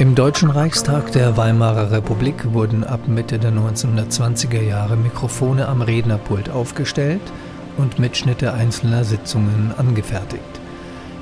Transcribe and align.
Im 0.00 0.14
Deutschen 0.14 0.50
Reichstag 0.50 1.10
der 1.10 1.36
Weimarer 1.36 1.90
Republik 1.90 2.52
wurden 2.52 2.84
ab 2.84 3.08
Mitte 3.08 3.40
der 3.40 3.50
1920er 3.50 4.62
Jahre 4.62 4.96
Mikrofone 4.96 5.66
am 5.66 5.82
Rednerpult 5.82 6.50
aufgestellt 6.50 7.20
und 7.76 7.98
Mitschnitte 7.98 8.52
einzelner 8.52 9.02
Sitzungen 9.02 9.72
angefertigt. 9.76 10.60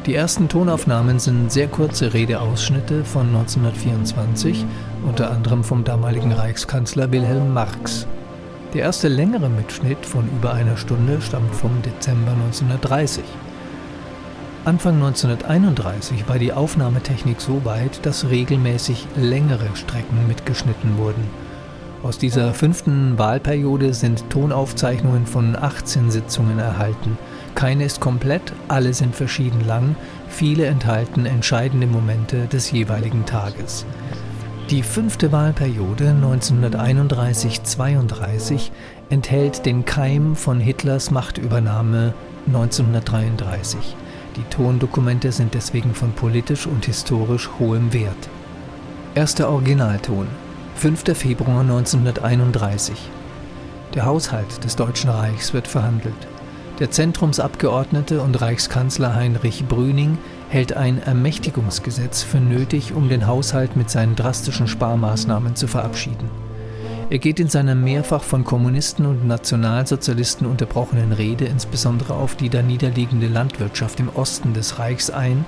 Die 0.05 0.15
ersten 0.15 0.51
Tonaufnahmen 0.51 1.19
sind 1.19 1.51
sehr 1.51 1.69
kurze 1.69 2.13
Redeausschnitte 2.13 3.03
von 3.07 3.29
1924, 3.29 4.67
unter 5.09 5.31
anderem 5.31 5.65
vom 5.65 5.83
damaligen 5.83 6.33
Reichskanzler 6.33 7.11
Wilhelm 7.11 7.55
Marx. 7.55 8.07
Der 8.75 8.83
erste 8.83 9.09
längere 9.09 9.49
Mitschnitt 9.49 10.05
von 10.05 10.29
über 10.29 10.53
einer 10.53 10.77
Stunde 10.77 11.23
stammt 11.23 11.55
vom 11.55 11.81
Dezember 11.81 12.33
1930. 12.33 13.25
Anfang 14.67 14.97
1931 14.97 16.29
war 16.29 16.39
die 16.41 16.53
Aufnahmetechnik 16.53 17.41
so 17.41 17.65
weit, 17.65 18.05
dass 18.05 18.31
regelmäßig 18.31 19.07
längere 19.15 19.69
Strecken 19.75 20.27
mitgeschnitten 20.27 20.99
wurden. 20.99 21.23
Aus 22.03 22.19
dieser 22.19 22.53
fünften 22.53 23.17
Wahlperiode 23.17 23.95
sind 23.95 24.29
Tonaufzeichnungen 24.29 25.25
von 25.25 25.55
18 25.55 26.11
Sitzungen 26.11 26.59
erhalten. 26.59 27.17
Keine 27.55 27.85
ist 27.85 28.01
komplett, 28.01 28.43
alle 28.67 28.93
sind 28.93 29.15
verschieden 29.15 29.65
lang, 29.65 29.95
viele 30.29 30.67
enthalten 30.67 31.27
entscheidende 31.27 31.87
Momente 31.87 32.49
des 32.49 32.73
jeweiligen 32.73 33.25
Tages. 33.25 33.87
Die 34.71 34.83
fünfte 34.83 35.31
Wahlperiode 35.31 36.13
1931-32 36.21 38.73
enthält 39.11 39.65
den 39.65 39.85
Keim 39.85 40.35
von 40.35 40.59
Hitlers 40.59 41.13
Machtübernahme 41.13 42.15
1933. 42.49 43.95
Die 44.37 44.45
Tondokumente 44.51 45.33
sind 45.33 45.55
deswegen 45.55 45.95
von 45.95 46.13
politisch 46.13 46.67
und 46.67 46.85
historisch 46.85 47.49
hohem 47.59 47.95
Wert. 47.95 48.29
Erster 49.15 49.49
Originalton 49.49 50.27
5. 50.75 51.17
Februar 51.17 51.61
1931 51.61 52.97
Der 53.95 54.05
Haushalt 54.05 54.63
des 54.63 54.77
Deutschen 54.77 55.09
Reichs 55.09 55.55
wird 55.55 55.67
verhandelt. 55.67 56.13
Der 56.81 56.91
Zentrumsabgeordnete 56.91 58.21
und 58.21 58.39
Reichskanzler 58.39 59.15
Heinrich 59.15 59.65
Brüning 59.65 60.19
hält 60.51 60.75
ein 60.75 61.03
Ermächtigungsgesetz 61.03 62.23
für 62.23 62.39
nötig, 62.39 62.93
um 62.93 63.09
den 63.09 63.27
Haushalt 63.27 63.75
mit 63.75 63.89
seinen 63.89 64.17
drastischen 64.17 64.69
Sparmaßnahmen 64.69 65.57
zu 65.57 65.67
verabschieden. 65.67 66.29
Er 67.09 67.19
geht 67.19 67.39
in 67.39 67.49
seiner 67.49 67.77
mehrfach 67.77 68.25
von 68.25 68.43
Kommunisten 68.43 69.07
und 69.07 69.29
Nationalsozialisten 69.29 70.45
unterbrochenen 70.45 71.13
Rede 71.13 71.45
insbesondere 71.45 72.15
auf 72.15 72.35
die 72.35 72.49
da 72.49 72.63
niederliegende 72.63 73.29
Landwirtschaft 73.29 74.01
im 74.01 74.09
Osten 74.09 74.55
des 74.55 74.81
Reichs 74.81 75.11
ein 75.11 75.45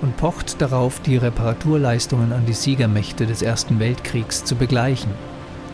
und 0.00 0.16
pocht 0.16 0.62
darauf, 0.62 1.00
die 1.00 1.18
Reparaturleistungen 1.18 2.32
an 2.32 2.46
die 2.46 2.54
Siegermächte 2.54 3.26
des 3.26 3.42
Ersten 3.42 3.78
Weltkriegs 3.78 4.44
zu 4.46 4.56
begleichen. 4.56 5.10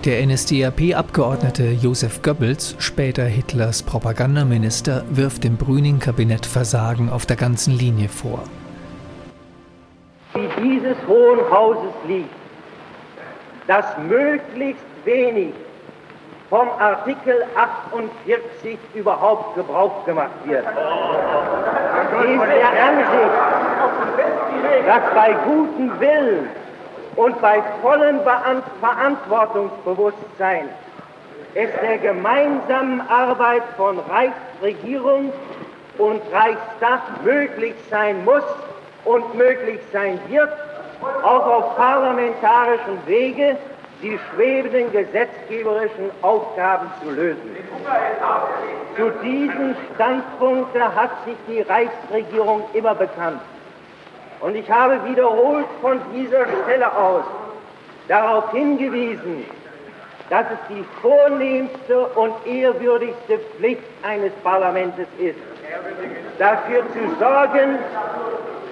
Der 0.05 0.27
NSDAP-Abgeordnete 0.27 1.71
Josef 1.71 2.21
Goebbels, 2.23 2.75
später 2.81 3.25
Hitlers 3.25 3.85
Propagandaminister, 3.85 5.05
wirft 5.09 5.45
dem 5.45 5.57
Brüning-Kabinett 5.57 6.47
Versagen 6.47 7.11
auf 7.11 7.27
der 7.27 7.37
ganzen 7.37 7.79
Linie 7.79 8.09
vor. 8.09 8.43
Wie 10.35 10.49
dieses 10.61 10.97
Hohen 11.07 11.49
Hauses 11.49 11.95
liegt, 12.09 12.29
dass 13.69 13.87
möglichst 14.09 14.88
wenig 15.09 15.55
vom 16.51 16.69
Artikel 16.79 17.45
48 17.57 18.79
überhaupt 18.95 19.55
Gebrauch 19.55 20.05
gemacht 20.05 20.31
wird. 20.45 20.65
Ist 20.65 20.77
der 22.57 22.69
Ansicht, 22.89 23.35
dass 24.87 25.03
bei 25.15 25.35
gutem 25.45 26.01
Willen 26.01 26.49
und 27.17 27.41
bei 27.41 27.63
vollem 27.83 28.21
Verantwortungsbewusstsein 28.81 30.69
es 31.55 31.71
der 31.83 31.99
gemeinsamen 31.99 33.01
Arbeit 33.09 33.63
von 33.77 33.99
Reichsregierung 33.99 35.33
und 35.99 36.23
Reichstag 36.33 37.01
möglich 37.25 37.75
sein 37.91 38.25
muss 38.25 38.45
und 39.05 39.35
möglich 39.35 39.81
sein 39.93 40.21
wird, 40.29 40.53
auch 41.23 41.47
auf 41.47 41.77
parlamentarischem 41.77 42.99
Wege 43.07 43.57
die 44.03 44.19
schwebenden 44.31 44.93
gesetzgeberischen 44.93 46.11
Aufgaben 46.23 46.91
zu 47.03 47.11
lösen. 47.11 47.57
Zu 48.97 49.11
diesem 49.23 49.75
Standpunkt 49.95 50.79
hat 50.79 51.11
sich 51.25 51.37
die 51.49 51.63
Reichsregierung 51.63 52.63
immer 52.75 52.95
bekannt. 52.95 53.41
Und 54.41 54.55
ich 54.55 54.71
habe 54.71 55.05
wiederholt 55.05 55.67
von 55.81 56.01
dieser 56.15 56.47
Stelle 56.65 56.97
aus 56.97 57.25
darauf 58.07 58.51
hingewiesen, 58.53 59.45
dass 60.31 60.47
es 60.53 60.59
die 60.69 60.85
vornehmste 61.03 62.07
und 62.09 62.35
ehrwürdigste 62.47 63.39
Pflicht 63.39 63.83
eines 64.03 64.33
Parlaments 64.45 64.99
ist, 65.19 65.39
dafür 66.39 66.83
zu 66.93 67.17
sorgen, 67.19 67.79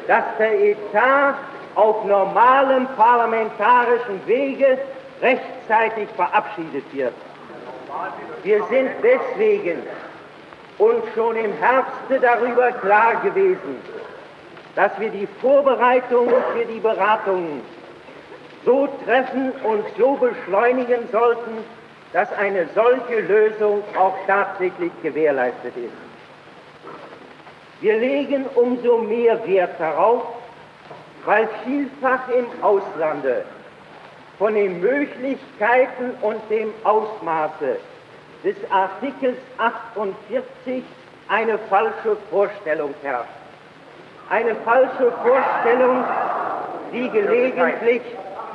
dass 0.06 0.25
der 0.38 0.70
Etat 0.70 1.34
auf 1.75 2.04
normalem 2.04 2.86
parlamentarischen 2.97 4.26
Wege 4.26 4.78
rechtzeitig 5.22 6.09
verabschiedet 6.16 6.84
wird. 6.93 7.15
Wir 8.43 8.62
sind 8.65 8.91
deswegen 9.03 9.82
uns 10.78 11.04
schon 11.15 11.37
im 11.37 11.53
Herbste 11.54 12.21
darüber 12.21 12.72
klar 12.72 13.16
gewesen, 13.22 13.81
dass 14.75 14.99
wir 15.00 15.10
die 15.10 15.27
Vorbereitungen 15.41 16.34
für 16.54 16.65
die 16.66 16.81
Beratungen 16.81 17.62
so 18.65 18.88
treffen 19.04 19.53
und 19.62 19.84
so 19.97 20.15
beschleunigen 20.15 21.09
sollten, 21.10 21.65
dass 22.12 22.33
eine 22.34 22.66
solche 22.75 23.21
Lösung 23.21 23.83
auch 23.98 24.16
tatsächlich 24.27 24.93
gewährleistet 25.03 25.77
ist. 25.77 25.93
Wir 27.81 27.98
legen 27.98 28.47
umso 28.54 28.98
mehr 28.98 29.47
Wert 29.47 29.78
darauf, 29.78 30.25
weil 31.25 31.48
vielfach 31.65 32.28
im 32.28 32.47
Auslande 32.62 33.44
von 34.38 34.54
den 34.54 34.80
Möglichkeiten 34.80 36.10
und 36.20 36.41
dem 36.50 36.72
Ausmaße 36.84 37.78
des 38.44 38.56
Artikels 38.70 39.38
48 39.58 40.84
eine 41.28 41.58
falsche 41.58 42.16
Vorstellung 42.30 42.94
herrscht. 43.02 43.30
Eine 44.28 44.54
falsche 44.56 45.12
Vorstellung, 45.22 46.04
die 46.92 47.08
gelegentlich 47.10 48.02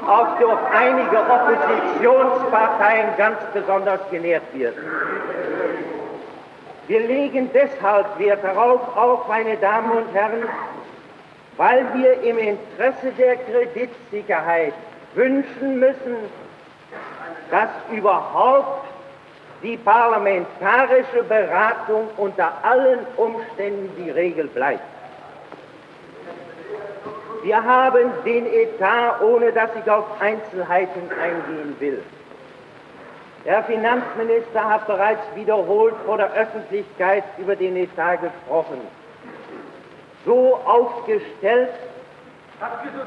auch 0.08 0.38
durch 0.40 0.60
einige 0.74 1.18
Oppositionsparteien 1.18 3.10
ganz 3.18 3.38
besonders 3.54 4.00
genährt 4.10 4.44
wird. 4.54 4.76
Wir 6.88 7.00
legen 7.00 7.50
deshalb 7.54 8.20
Wert 8.20 8.44
darauf, 8.44 8.82
auch 8.98 9.28
meine 9.28 9.56
Damen 9.58 9.92
und 9.92 10.14
Herren, 10.14 10.44
weil 11.58 11.86
wir 11.94 12.22
im 12.24 12.38
Interesse 12.38 13.12
der 13.18 13.38
Kreditsicherheit 13.38 14.74
wünschen 15.16 15.80
müssen, 15.80 16.16
dass 17.50 17.70
überhaupt 17.92 18.88
die 19.64 19.78
parlamentarische 19.78 21.24
Beratung 21.28 22.10
unter 22.18 22.52
allen 22.64 23.00
Umständen 23.18 23.92
die 23.98 24.10
Regel 24.10 24.48
bleibt. 24.48 24.84
Wir 27.44 27.64
haben 27.64 28.12
den 28.24 28.46
Etat, 28.46 29.22
ohne 29.22 29.52
dass 29.52 29.70
ich 29.76 29.90
auf 29.90 30.06
Einzelheiten 30.20 31.10
eingehen 31.12 31.76
will. 31.80 32.04
Der 33.46 33.64
Finanzminister 33.64 34.70
hat 34.70 34.86
bereits 34.86 35.24
wiederholt 35.34 35.96
vor 36.06 36.18
der 36.18 36.32
Öffentlichkeit 36.34 37.24
über 37.40 37.56
den 37.56 37.76
Etat 37.76 38.18
gesprochen. 38.18 38.80
So 40.26 40.60
aufgestellt, 40.66 41.72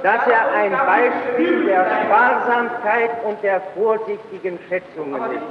dass 0.03 0.27
er 0.27 0.53
ein 0.53 0.73
Beispiel 0.73 1.65
der 1.67 1.87
Sparsamkeit 2.05 3.11
und 3.25 3.43
der 3.43 3.61
vorsichtigen 3.77 4.59
Schätzungen 4.69 5.15
ist. 5.15 5.43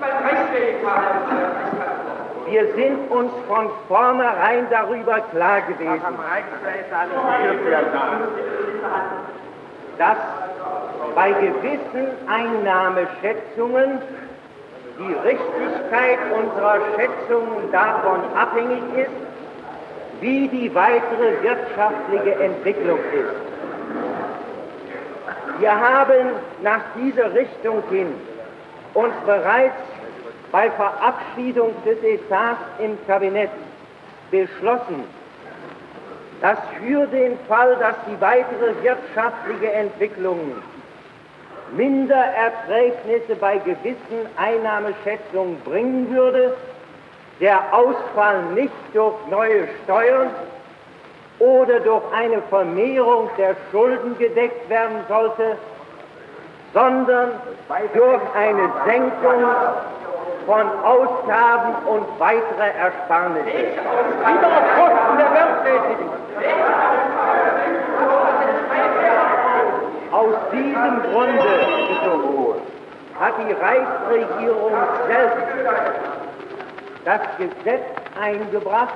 Wir 2.48 2.74
sind 2.76 3.10
uns 3.10 3.32
von 3.48 3.70
vornherein 3.88 4.68
darüber 4.70 5.22
klar 5.32 5.62
gewesen, 5.62 6.02
dass 9.98 10.18
bei 11.16 11.32
gewissen 11.32 12.08
Einnahmeschätzungen 12.28 14.02
die 15.00 15.14
Richtigkeit 15.14 16.20
unserer 16.36 16.78
Schätzungen 16.96 17.72
davon 17.72 18.20
abhängig 18.36 18.84
ist, 18.98 19.12
wie 20.20 20.48
die 20.50 20.76
weitere 20.76 21.42
wirtschaftliche 21.42 22.36
Entwicklung 22.44 23.00
ist. 23.00 23.54
Wir 25.60 25.80
haben 25.80 26.30
nach 26.62 26.82
dieser 26.96 27.34
Richtung 27.34 27.84
hin 27.90 28.14
uns 28.94 29.14
bereits 29.26 29.76
bei 30.52 30.70
Verabschiedung 30.72 31.74
des 31.86 32.02
Etats 32.04 32.62
im 32.80 32.98
Kabinett 33.08 33.50
beschlossen, 34.32 35.04
dass 36.42 36.58
für 36.80 37.08
den 37.08 37.38
Fall, 37.48 37.76
dass 37.80 37.96
die 38.08 38.20
weitere 38.20 38.74
wirtschaftliche 38.84 39.72
Entwicklung 39.72 40.40
Mindererträgnisse 41.76 43.36
bei 43.40 43.58
gewissen 43.58 44.28
Einnahmeschätzungen 44.36 45.60
bringen 45.62 46.14
würde, 46.14 46.56
der 47.40 47.74
Ausfall 47.74 48.44
nicht 48.54 48.74
durch 48.94 49.16
neue 49.30 49.68
Steuern 49.84 50.30
oder 51.40 51.80
durch 51.80 52.04
eine 52.16 52.42
Vermehrung 52.50 53.30
der 53.38 53.56
Schulden 53.72 54.18
gedeckt 54.18 54.70
werden 54.70 54.98
sollte, 55.08 55.58
sondern 56.74 57.32
durch 57.94 58.22
eine 58.36 58.70
Senkung 58.86 59.46
von 60.46 60.66
Ausgaben 60.84 61.76
und 61.88 62.06
weitere 62.20 62.70
Ersparnisse. 62.80 63.48
Wieder 63.48 64.48
auf 64.48 64.64
Kosten 64.76 65.18
der 65.18 65.34
Werktätigen. 65.34 66.10
Aus 70.12 70.36
diesem 70.52 71.02
Grunde 71.12 71.74
hat 73.20 73.34
die 73.40 73.54
Reichsregierung 73.54 74.72
selbst 75.08 75.38
das 77.06 77.22
Gesetz 77.38 77.86
eingebracht, 78.22 78.94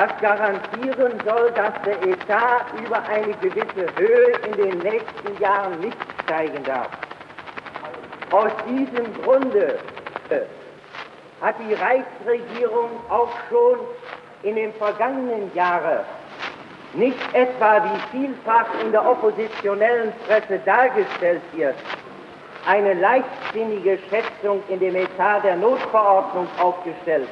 das 0.00 0.10
garantieren 0.22 1.12
soll, 1.26 1.50
dass 1.50 1.74
der 1.84 2.02
Etat 2.02 2.64
über 2.82 3.02
eine 3.06 3.34
gewisse 3.34 3.86
Höhe 3.96 4.32
in 4.46 4.52
den 4.56 4.78
nächsten 4.78 5.38
Jahren 5.38 5.78
nicht 5.80 5.96
steigen 6.24 6.64
darf. 6.64 6.88
Aus 8.30 8.50
diesem 8.66 9.12
Grunde 9.22 9.78
äh, 10.30 10.40
hat 11.42 11.56
die 11.68 11.74
Reichsregierung 11.74 12.88
auch 13.10 13.28
schon 13.50 13.78
in 14.42 14.56
den 14.56 14.72
vergangenen 14.72 15.54
Jahren 15.54 16.00
nicht 16.94 17.18
etwa 17.34 17.84
wie 17.84 18.18
vielfach 18.18 18.68
in 18.82 18.92
der 18.92 19.06
oppositionellen 19.06 20.14
Presse 20.26 20.60
dargestellt 20.64 21.42
wird, 21.52 21.76
eine 22.66 22.94
leichtsinnige 22.94 23.98
Schätzung 24.08 24.62
in 24.68 24.80
dem 24.80 24.96
Etat 24.96 25.44
der 25.44 25.56
Notverordnung 25.56 26.48
aufgestellt, 26.58 27.28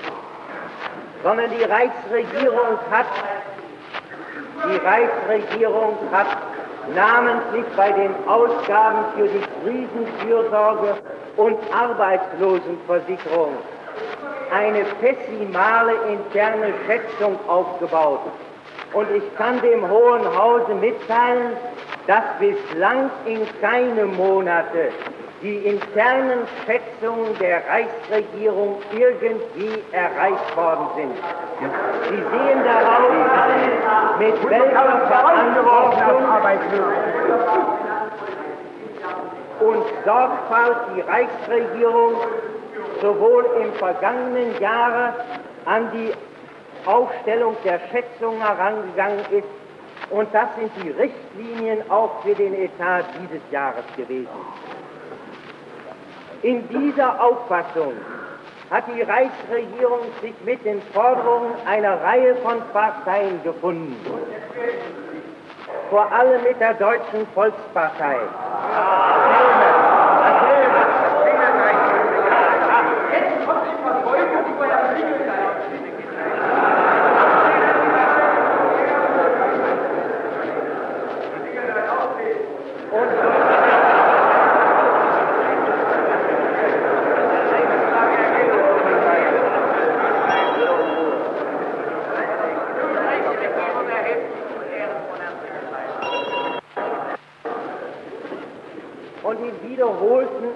sondern 1.23 1.51
die 1.51 1.65
Reichsregierung 1.65 2.79
hat, 2.91 3.07
die 4.71 4.77
Reichsregierung 4.77 5.97
hat 6.13 6.27
namentlich 6.95 7.65
bei 7.77 7.93
den 7.93 8.15
Ausgaben 8.27 9.05
für 9.17 9.29
die 9.29 9.45
Krisenfürsorge 9.63 10.97
und 11.37 11.59
Arbeitslosenversicherung 11.73 13.53
eine 14.51 14.85
pessimale 15.01 15.93
interne 16.11 16.73
Schätzung 16.87 17.39
aufgebaut. 17.47 18.21
Und 18.95 19.07
ich 19.15 19.37
kann 19.37 19.61
dem 19.61 19.89
Hohen 19.89 20.25
Hause 20.37 20.75
mitteilen, 20.75 21.57
dass 22.07 22.25
bislang 22.41 23.11
in 23.27 23.47
keinem 23.61 24.17
Monate 24.17 24.91
die 25.43 25.57
internen 25.59 26.47
Schätzungen 26.67 27.39
der 27.39 27.63
Reichsregierung 27.69 28.83
irgendwie 28.93 29.83
erreicht 29.93 30.57
worden 30.57 30.89
sind. 30.97 31.15
Sie 32.09 32.17
sehen 32.17 32.65
darauf, 32.65 34.19
mit 34.19 34.51
welcher 34.51 35.07
Verantwortung 35.07 36.25
und 39.61 39.85
Sorgfalt 40.05 40.77
die 40.97 41.01
Reichsregierung 41.01 42.15
sowohl 43.01 43.45
im 43.63 43.73
vergangenen 43.75 44.61
Jahre 44.61 45.15
an 45.65 45.91
die 45.93 46.13
Aufstellung 46.87 47.57
der 47.65 47.81
Schätzungen 47.91 48.41
herangegangen 48.41 49.21
ist, 49.31 49.49
und 50.11 50.33
das 50.33 50.49
sind 50.59 50.71
die 50.83 50.91
Richtlinien 50.91 51.91
auch 51.91 52.23
für 52.23 52.35
den 52.35 52.55
Etat 52.55 53.05
dieses 53.21 53.43
Jahres 53.51 53.85
gewesen. 53.97 54.29
In 56.43 56.69
dieser 56.69 57.21
Auffassung 57.21 57.95
hat 58.71 58.85
die 58.95 59.03
Reichsregierung 59.03 60.01
sich 60.23 60.35
mit 60.45 60.65
den 60.65 60.81
Forderungen 60.93 61.53
einer 61.67 62.01
Reihe 62.03 62.37
von 62.37 62.61
Parteien 62.73 63.43
gefunden, 63.43 63.97
vor 65.91 66.13
allem 66.13 66.43
mit 66.43 66.61
der 66.61 66.75
Deutschen 66.75 67.27
Volkspartei. 67.35 68.19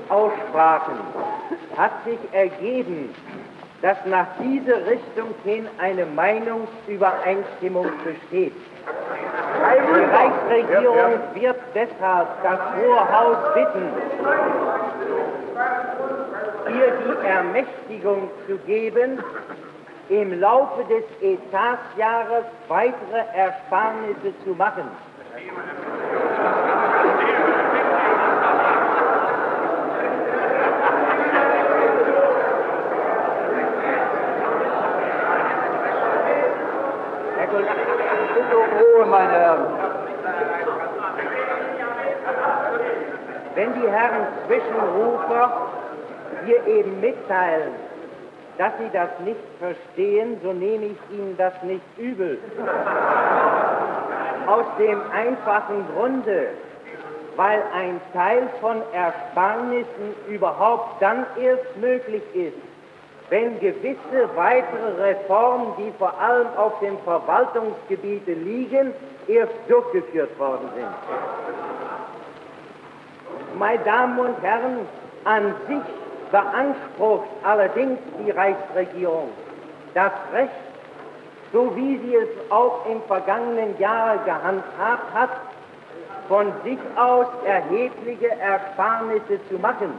Aussprachen 0.09 0.95
hat 1.77 1.93
sich 2.05 2.19
ergeben, 2.33 3.15
dass 3.81 3.97
nach 4.07 4.27
dieser 4.41 4.87
Richtung 4.87 5.35
hin 5.45 5.69
eine 5.79 6.07
Meinungsübereinstimmung 6.07 7.87
besteht. 8.05 8.53
Die 9.65 10.05
Reichsregierung 10.05 11.21
wird 11.35 11.57
deshalb 11.75 12.29
das 12.43 12.61
Hohe 12.77 13.13
Haus 13.13 13.37
bitten, 13.55 13.89
ihr 16.69 16.93
die 17.05 17.27
Ermächtigung 17.27 18.31
zu 18.47 18.57
geben, 18.59 19.19
im 20.09 20.41
Laufe 20.41 20.85
des 20.85 21.05
Etatsjahres 21.21 22.45
weitere 22.69 23.25
Ersparnisse 23.35 24.33
zu 24.45 24.51
machen. 24.51 24.85
Ruhe, 39.03 39.07
meine 39.07 39.33
Herren. 39.33 39.67
Wenn 43.55 43.75
die 43.75 43.82
Herren 43.93 44.27
Zwischenrufer 44.47 45.69
hier 46.47 46.67
eben 46.67 47.01
mitteilen, 47.01 47.75
dass 48.59 48.73
sie 48.79 48.91
das 48.93 49.11
nicht 49.25 49.41
verstehen, 49.59 50.41
so 50.43 50.53
nehme 50.53 50.87
ich 50.87 51.17
ihnen 51.17 51.37
das 51.37 51.53
nicht 51.63 51.83
übel. 51.99 52.39
Aus 54.47 54.65
dem 54.79 55.01
einfachen 55.13 55.87
Grunde, 55.95 56.49
weil 57.37 57.63
ein 57.75 58.01
Teil 58.13 58.49
von 58.61 58.83
Ersparnissen 58.93 60.15
überhaupt 60.29 61.01
dann 61.01 61.27
erst 61.41 61.77
möglich 61.77 62.23
ist, 62.35 62.57
wenn 63.31 63.59
gewisse 63.61 64.29
weitere 64.35 65.03
Reformen, 65.03 65.73
die 65.79 65.93
vor 65.99 66.13
allem 66.21 66.49
auf 66.57 66.79
dem 66.81 66.99
Verwaltungsgebiet 66.99 68.27
liegen, 68.27 68.93
erst 69.29 69.55
durchgeführt 69.69 70.39
worden 70.39 70.69
sind. 70.75 70.89
Meine 73.63 73.79
Damen 73.85 74.19
und 74.19 74.43
Herren, 74.43 74.89
an 75.25 75.55
sich 75.69 75.85
beansprucht 76.33 77.29
allerdings 77.45 77.97
die 78.19 78.33
Reichsregierung 78.33 79.29
das 79.95 80.11
Recht, 80.33 80.51
so 81.53 81.71
wie 81.77 81.97
sie 81.99 82.17
es 82.17 82.51
auch 82.51 82.85
im 82.91 83.01
vergangenen 83.03 83.79
Jahre 83.79 84.19
gehandhabt 84.25 85.15
hat, 85.15 85.31
von 86.27 86.53
sich 86.65 86.79
aus 86.97 87.27
erhebliche 87.47 88.31
Ersparnisse 88.41 89.39
zu 89.49 89.57
machen. 89.61 89.93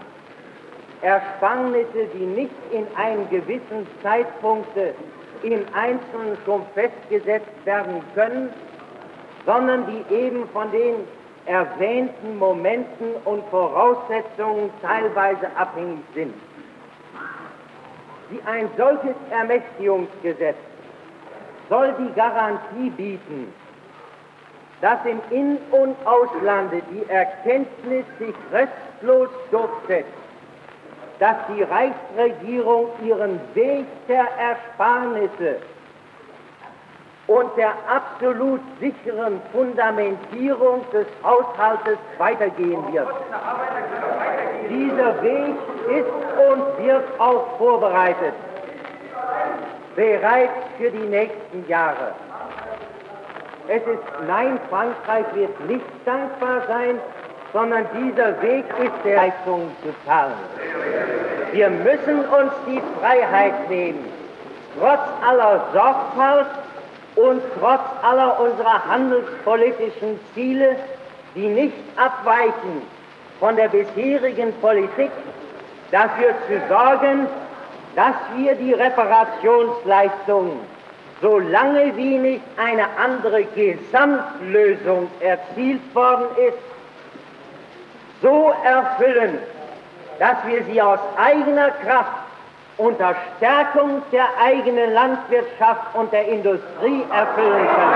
Ersparnisse, 1.01 2.08
die 2.13 2.25
nicht 2.25 2.51
in 2.74 2.86
einem 2.98 3.29
gewissen 3.29 3.88
Zeitpunkt 4.01 4.75
im 5.43 5.65
Einzelnen 5.74 6.38
schon 6.43 6.63
festgesetzt 6.74 7.65
werden 7.65 8.01
können, 8.13 8.50
sondern 9.46 9.86
die 9.86 10.13
eben 10.13 10.50
von 10.50 10.70
den 10.74 10.96
erwähnten 11.45 12.38
Momenten 12.38 13.15
und 13.25 13.43
Voraussetzungen 13.50 14.69
teilweise 14.81 15.47
abhängig 15.57 16.03
sind. 16.13 16.33
Wie 18.29 18.41
ein 18.45 18.69
solches 18.77 19.15
Ermächtigungsgesetz 19.31 20.57
soll 21.69 21.93
die 22.00 22.13
Garantie 22.13 22.89
bieten, 22.89 23.53
dass 24.81 25.00
im 25.05 25.21
In- 25.29 25.59
und 25.71 25.95
Auslande 26.05 26.81
die 26.91 27.09
Erkenntnis 27.09 28.05
sich 28.19 28.35
restlos 28.51 29.29
durchsetzt, 29.51 30.12
dass 31.19 31.35
die 31.55 31.63
Reichsregierung 31.63 32.88
ihren 33.03 33.39
Weg 33.53 33.85
der 34.07 34.27
Ersparnisse 34.38 35.59
und 37.33 37.57
der 37.57 37.73
absolut 37.89 38.61
sicheren 38.79 39.41
Fundamentierung 39.51 40.85
des 40.93 41.07
Haushaltes 41.23 41.97
weitergehen 42.19 42.93
wird. 42.93 43.07
Dieser 44.69 45.23
Weg 45.23 45.55
ist 45.89 46.11
und 46.51 46.85
wird 46.85 47.03
auch 47.19 47.57
vorbereitet, 47.57 48.33
bereits 49.95 50.53
für 50.77 50.91
die 50.91 51.07
nächsten 51.07 51.67
Jahre. 51.67 52.13
Es 53.67 53.81
ist, 53.81 54.03
nein, 54.27 54.59
Frankreich 54.69 55.25
wird 55.33 55.59
nicht 55.67 55.85
dankbar 56.05 56.61
sein, 56.67 56.99
sondern 57.51 57.87
dieser 57.95 58.39
Weg 58.43 58.65
ist 58.79 58.93
der 59.03 59.15
Leistung 59.15 59.71
zu 59.81 59.89
zahlen. 60.05 60.37
Wir 61.51 61.69
müssen 61.69 62.19
uns 62.25 62.53
die 62.67 62.81
Freiheit 62.99 63.69
nehmen, 63.69 64.05
trotz 64.77 65.01
aller 65.27 65.65
Sorgfalt 65.73 66.47
und 67.15 67.41
trotz 67.60 67.82
aller 68.01 68.39
unserer 68.39 68.86
handelspolitischen 68.86 70.20
Ziele, 70.34 70.75
die 71.36 71.48
nicht 71.48 71.75
abweichen 71.96 72.82
von 73.39 73.55
der 73.55 73.70
bisherigen 73.70 74.53
Politik, 74.62 75.12
dafür 75.91 76.34
zu 76.48 76.62
sorgen, 76.70 77.27
dass 77.96 78.15
wir 78.36 78.55
die 78.55 78.74
Reparationsleistungen 78.74 80.60
solange 81.24 81.96
wie 81.96 82.17
nicht 82.17 82.43
eine 82.58 82.86
andere 82.98 83.46
Gesamtlösung 83.46 85.10
erzielt 85.22 85.96
worden 85.96 86.25
ist, 86.50 86.58
so 88.22 88.53
erfüllen, 88.63 89.39
dass 90.20 90.36
wir 90.46 90.63
sie 90.65 90.82
aus 90.82 91.00
eigener 91.17 91.72
Kraft 91.72 92.23
unter 92.77 93.15
Stärkung 93.38 94.01
der 94.12 94.25
eigenen 94.44 94.94
Landwirtschaft 94.94 95.96
und 95.96 96.12
der 96.12 96.27
Industrie 96.27 97.06
erfüllen 97.12 97.68
können. 97.68 97.94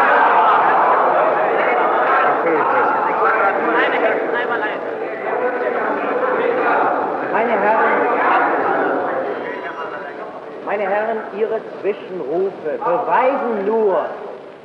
Meine 7.32 7.52
Herren, 7.52 8.08
meine 10.66 10.84
Herren, 10.84 11.18
Ihre 11.38 11.60
Zwischenrufe 11.82 12.80
beweisen 12.84 13.66
nur, 13.66 14.06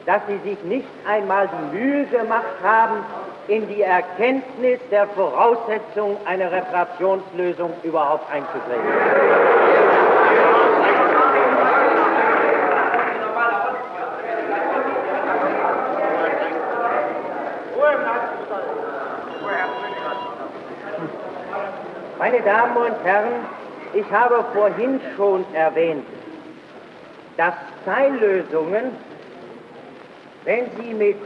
dass 0.06 0.20
Sie 0.26 0.38
sich 0.48 0.62
nicht 0.64 0.88
einmal 1.08 1.48
die 1.48 1.76
Mühe 1.76 2.04
gemacht 2.06 2.56
haben, 2.62 3.04
in 3.48 3.68
die 3.68 3.82
Erkenntnis 3.82 4.80
der 4.90 5.06
Voraussetzung 5.08 6.16
einer 6.26 6.50
Reparationslösung 6.52 7.72
überhaupt 7.82 8.32
einzutreten. 8.32 8.82
Meine 22.18 22.31
Damen 22.44 22.76
und 22.76 23.04
Herren, 23.04 23.46
ich 23.94 24.10
habe 24.10 24.44
vorhin 24.54 25.00
schon 25.16 25.44
erwähnt, 25.54 26.04
dass 27.36 27.54
Teillösungen, 27.84 28.92
wenn 30.44 30.64
sie 30.76 30.94
mit 30.94 31.16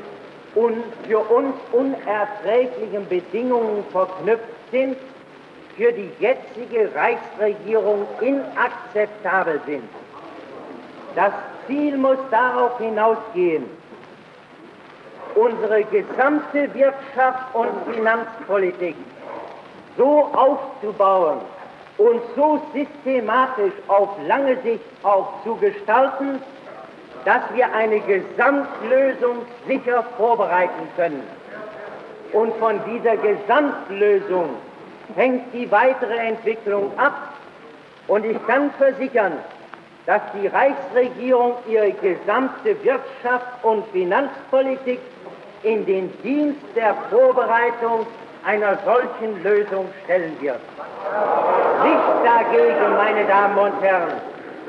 un 0.55 0.83
für 1.07 1.19
uns 1.19 1.55
unerträglichen 1.73 3.09
Bedingungen 3.09 3.85
verknüpft 3.93 4.45
sind, 4.71 4.97
für 5.77 5.93
die 5.93 6.11
jetzige 6.19 6.91
Reichsregierung 6.95 8.07
inakzeptabel 8.21 9.61
sind. 9.67 9.85
Das 11.15 11.33
Ziel 11.67 11.97
muss 11.97 12.19
darauf 12.31 12.79
hinausgehen, 12.79 13.65
unsere 15.35 15.85
gesamte 15.85 16.73
Wirtschaft 16.75 17.55
und 17.55 17.69
Finanzpolitik 17.95 18.97
so 19.97 20.31
aufzubauen, 20.33 21.41
und 21.99 22.21
so 22.35 22.61
systematisch 22.75 23.73
auf 23.89 24.11
lange 24.27 24.57
Sicht 24.63 24.85
auch 25.03 25.43
zu 25.45 25.57
gestalten, 25.57 26.41
dass 27.25 27.43
wir 27.55 27.73
eine 27.75 28.01
Gesamtlösung 28.01 29.39
sicher 29.67 30.05
vorbereiten 30.17 30.89
können. 30.97 31.23
Und 32.33 32.55
von 32.57 32.81
dieser 32.87 33.17
Gesamtlösung 33.17 34.51
hängt 35.15 35.53
die 35.55 35.71
weitere 35.71 36.17
Entwicklung 36.17 36.93
ab. 36.99 37.33
Und 38.09 38.25
ich 38.25 38.47
kann 38.47 38.71
versichern, 38.73 39.33
dass 40.05 40.21
die 40.41 40.47
Reichsregierung 40.47 41.55
ihre 41.67 41.93
gesamte 41.93 42.77
Wirtschafts- 42.85 43.63
und 43.63 43.85
Finanzpolitik 43.89 45.01
in 45.63 45.85
den 45.87 46.13
Dienst 46.23 46.61
der 46.77 46.95
Vorbereitung 47.11 48.07
einer 48.47 48.79
solchen 48.85 49.43
Lösung 49.43 49.89
stellen 50.05 50.37
wird. 50.41 50.61
Nicht 51.83 52.09
dagegen, 52.25 52.97
meine 52.97 53.25
Damen 53.27 53.59
und 53.59 53.83
Herren, 53.83 54.13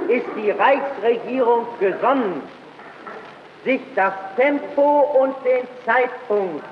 ist 0.08 0.26
die 0.36 0.52
Reichsregierung 0.52 1.68
gesonnen, 1.80 2.42
sich 3.64 3.82
das 3.96 4.14
Tempo 4.36 5.02
und 5.22 5.36
den 5.46 5.68
Zeitpunkt 5.86 6.64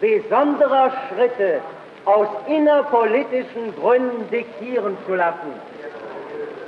besonderer 0.00 0.92
Schritte 1.08 1.60
aus 2.04 2.28
innerpolitischen 2.46 3.74
Gründen 3.80 4.30
diktieren 4.30 4.96
zu 5.06 5.14
lassen. 5.14 5.52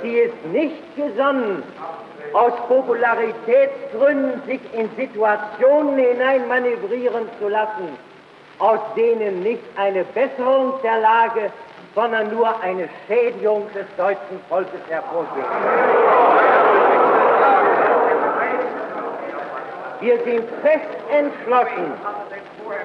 Sie 0.01 0.17
ist 0.19 0.45
nicht 0.51 0.95
gesonnen, 0.95 1.63
aus 2.33 2.53
Popularitätsgründen 2.67 4.41
sich 4.45 4.61
in 4.73 4.89
Situationen 4.95 5.97
hineinmanövrieren 5.97 7.27
zu 7.39 7.47
lassen, 7.47 7.97
aus 8.59 8.79
denen 8.95 9.41
nicht 9.41 9.63
eine 9.77 10.03
Besserung 10.03 10.73
der 10.83 10.99
Lage, 10.99 11.51
sondern 11.95 12.33
nur 12.33 12.47
eine 12.61 12.87
Schädigung 13.07 13.67
des 13.73 13.85
deutschen 13.97 14.39
Volkes 14.47 14.81
hervorgeht. 14.89 15.45
Wir 20.01 20.17
sind 20.23 20.43
fest 20.61 20.85
entschlossen, 21.11 21.93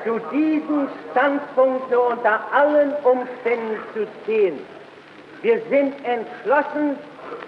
zu 0.04 0.18
diesem 0.32 0.88
Standpunkt 1.10 1.94
unter 1.94 2.40
allen 2.52 2.92
Umständen 3.04 3.78
zu 3.92 4.06
stehen. 4.22 4.58
Wir 5.42 5.60
sind 5.70 5.94
entschlossen, 6.04 6.96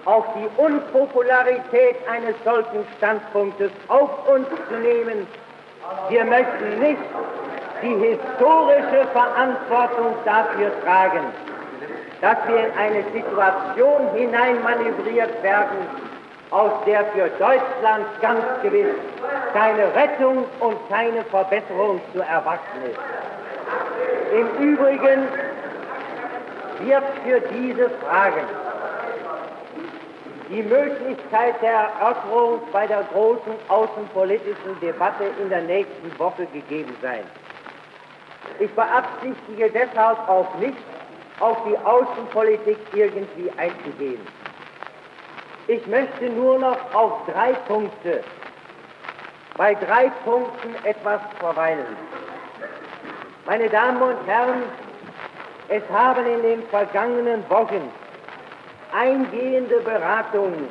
auf 0.04 0.24
die 0.34 0.48
Unpopularität 0.62 1.96
eines 2.08 2.34
solchen 2.44 2.86
Standpunktes 2.96 3.70
auf 3.88 4.10
uns 4.28 4.46
zu 4.68 4.76
nehmen. 4.76 5.26
Wir 6.08 6.24
möchten 6.24 6.78
nicht 6.80 7.00
die 7.82 7.94
historische 7.94 9.06
Verantwortung 9.12 10.14
dafür 10.24 10.70
tragen, 10.84 11.24
dass 12.20 12.36
wir 12.48 12.66
in 12.66 12.72
eine 12.78 13.02
Situation 13.12 14.08
hineinmanövriert 14.14 15.42
werden, 15.42 15.78
aus 16.50 16.72
der 16.86 17.04
für 17.06 17.28
Deutschland 17.38 18.06
ganz 18.20 18.44
gewiss 18.62 18.94
keine 19.52 19.94
Rettung 19.94 20.44
und 20.60 20.76
keine 20.88 21.24
Verbesserung 21.24 22.00
zu 22.12 22.20
erwarten 22.20 22.82
ist. 22.88 22.98
Im 24.32 24.72
Übrigen 24.72 25.28
wird 26.80 27.04
für 27.24 27.40
diese 27.52 27.90
Fragen 27.90 28.46
die 30.50 30.62
Möglichkeit 30.62 31.60
der 31.62 31.90
Erörterung 32.00 32.60
bei 32.72 32.86
der 32.86 33.02
großen 33.12 33.54
außenpolitischen 33.68 34.78
Debatte 34.80 35.24
in 35.42 35.48
der 35.48 35.62
nächsten 35.62 36.18
Woche 36.18 36.46
gegeben 36.52 36.94
sein. 37.02 37.24
Ich 38.58 38.70
beabsichtige 38.72 39.70
deshalb 39.70 40.28
auch 40.28 40.54
nicht, 40.58 40.78
auf 41.40 41.58
die 41.68 41.76
Außenpolitik 41.78 42.78
irgendwie 42.92 43.50
einzugehen. 43.58 44.20
Ich 45.68 45.86
möchte 45.86 46.30
nur 46.30 46.58
noch 46.58 46.78
auf 46.94 47.12
drei 47.26 47.52
Punkte, 47.68 48.22
bei 49.56 49.74
drei 49.74 50.10
Punkten 50.24 50.74
etwas 50.84 51.20
verweilen. 51.38 51.96
Meine 53.46 53.68
Damen 53.68 54.00
und 54.00 54.26
Herren, 54.26 54.62
es 55.68 55.82
haben 55.92 56.24
in 56.26 56.42
den 56.42 56.62
vergangenen 56.68 57.48
Wochen 57.50 57.90
eingehende 58.92 59.80
Beratungen 59.80 60.68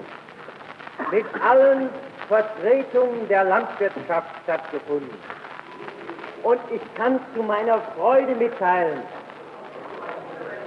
mit 1.12 1.26
allen 1.48 1.90
Vertretungen 2.28 3.28
der 3.28 3.44
Landwirtschaft 3.44 4.30
stattgefunden. 4.44 5.16
Und 6.46 6.60
ich 6.70 6.82
kann 6.94 7.20
zu 7.36 7.42
meiner 7.42 7.80
Freude 7.98 8.36
mitteilen, 8.36 9.00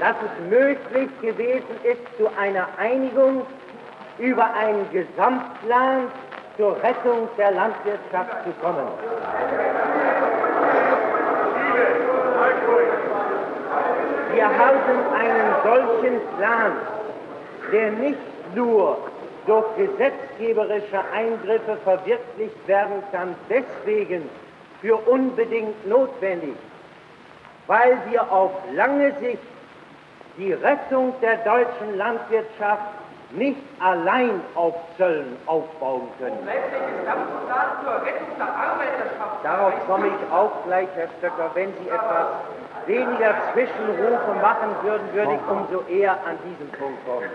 dass 0.01 0.17
es 0.27 0.51
möglich 0.51 1.09
gewesen 1.23 1.71
ist, 1.85 2.01
zu 2.17 2.29
einer 2.37 2.67
Einigung 2.79 3.47
über 4.19 4.53
einen 4.55 4.91
Gesamtplan 4.91 6.09
zur 6.57 6.73
Rettung 6.83 7.29
der 7.39 7.53
Landwirtschaft 7.53 8.43
zu 8.43 8.51
kommen. 8.61 8.89
Wir 14.35 14.49
haben 14.49 15.15
einen 15.15 15.55
solchen 15.63 16.21
Plan, 16.39 16.73
der 17.73 17.91
nicht 17.93 18.57
nur 18.57 18.99
durch 19.47 19.65
gesetzgeberische 19.77 21.01
Eingriffe 21.15 21.77
verwirklicht 21.85 22.67
werden 22.67 23.01
kann, 23.13 23.37
deswegen 23.49 24.29
für 24.81 24.97
unbedingt 24.97 25.87
notwendig, 25.89 26.57
weil 27.67 27.99
wir 28.11 28.31
auf 28.33 28.53
lange 28.75 29.13
Sicht 29.21 29.43
die 30.37 30.53
Rettung 30.53 31.13
der 31.21 31.37
deutschen 31.39 31.97
Landwirtschaft 31.97 32.83
nicht 33.33 33.61
allein 33.81 34.41
auf 34.55 34.75
Zöllen 34.97 35.37
aufbauen 35.47 36.09
können. 36.19 36.49
Darauf 39.43 39.75
komme 39.87 40.07
ich 40.07 40.33
auch 40.33 40.53
gleich, 40.65 40.89
Herr 40.95 41.09
Stöcker. 41.19 41.51
Wenn 41.55 41.73
Sie 41.83 41.89
etwas 41.89 42.27
weniger 42.87 43.35
Zwischenrufe 43.53 44.33
machen 44.41 44.71
würden, 44.83 45.13
würde 45.13 45.35
ich 45.35 45.51
umso 45.51 45.85
eher 45.89 46.13
an 46.13 46.39
diesen 46.45 46.71
Punkt 46.73 47.05
kommen. 47.05 47.29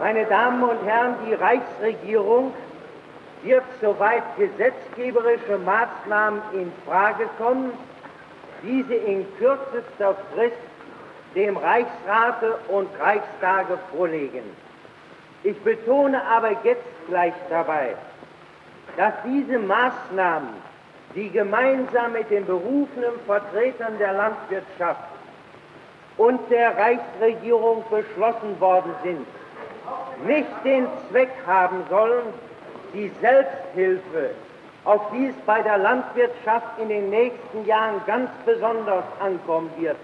Meine 0.00 0.24
Damen 0.26 0.62
und 0.62 0.84
Herren, 0.86 1.14
die 1.26 1.34
Reichsregierung 1.34 2.52
wird, 3.44 3.64
soweit 3.80 4.22
gesetzgeberische 4.36 5.58
Maßnahmen 5.58 6.40
in 6.54 6.72
Frage 6.86 7.28
kommen, 7.38 7.72
diese 8.62 8.94
in 8.94 9.26
kürzester 9.38 10.16
Frist 10.34 10.56
dem 11.34 11.56
Reichsrate 11.56 12.58
und 12.68 12.88
Reichstage 12.98 13.78
vorlegen. 13.94 14.44
Ich 15.42 15.60
betone 15.60 16.22
aber 16.24 16.52
jetzt 16.64 16.86
gleich 17.08 17.34
dabei, 17.50 17.94
dass 18.96 19.12
diese 19.24 19.58
Maßnahmen, 19.58 20.48
die 21.14 21.30
gemeinsam 21.30 22.12
mit 22.12 22.30
den 22.30 22.46
berufenen 22.46 23.12
Vertretern 23.26 23.98
der 23.98 24.12
Landwirtschaft 24.14 25.02
und 26.16 26.40
der 26.50 26.76
Reichsregierung 26.78 27.84
beschlossen 27.90 28.58
worden 28.60 28.94
sind, 29.02 29.26
nicht 30.26 30.48
den 30.64 30.86
Zweck 31.10 31.30
haben 31.46 31.82
sollen, 31.90 32.32
die 32.94 33.10
Selbsthilfe, 33.20 34.30
auf 34.84 35.10
die 35.12 35.26
es 35.26 35.34
bei 35.46 35.60
der 35.62 35.78
Landwirtschaft 35.78 36.78
in 36.78 36.88
den 36.88 37.10
nächsten 37.10 37.66
Jahren 37.66 38.00
ganz 38.06 38.30
besonders 38.46 39.04
ankommen 39.20 39.70
wird, 39.78 39.96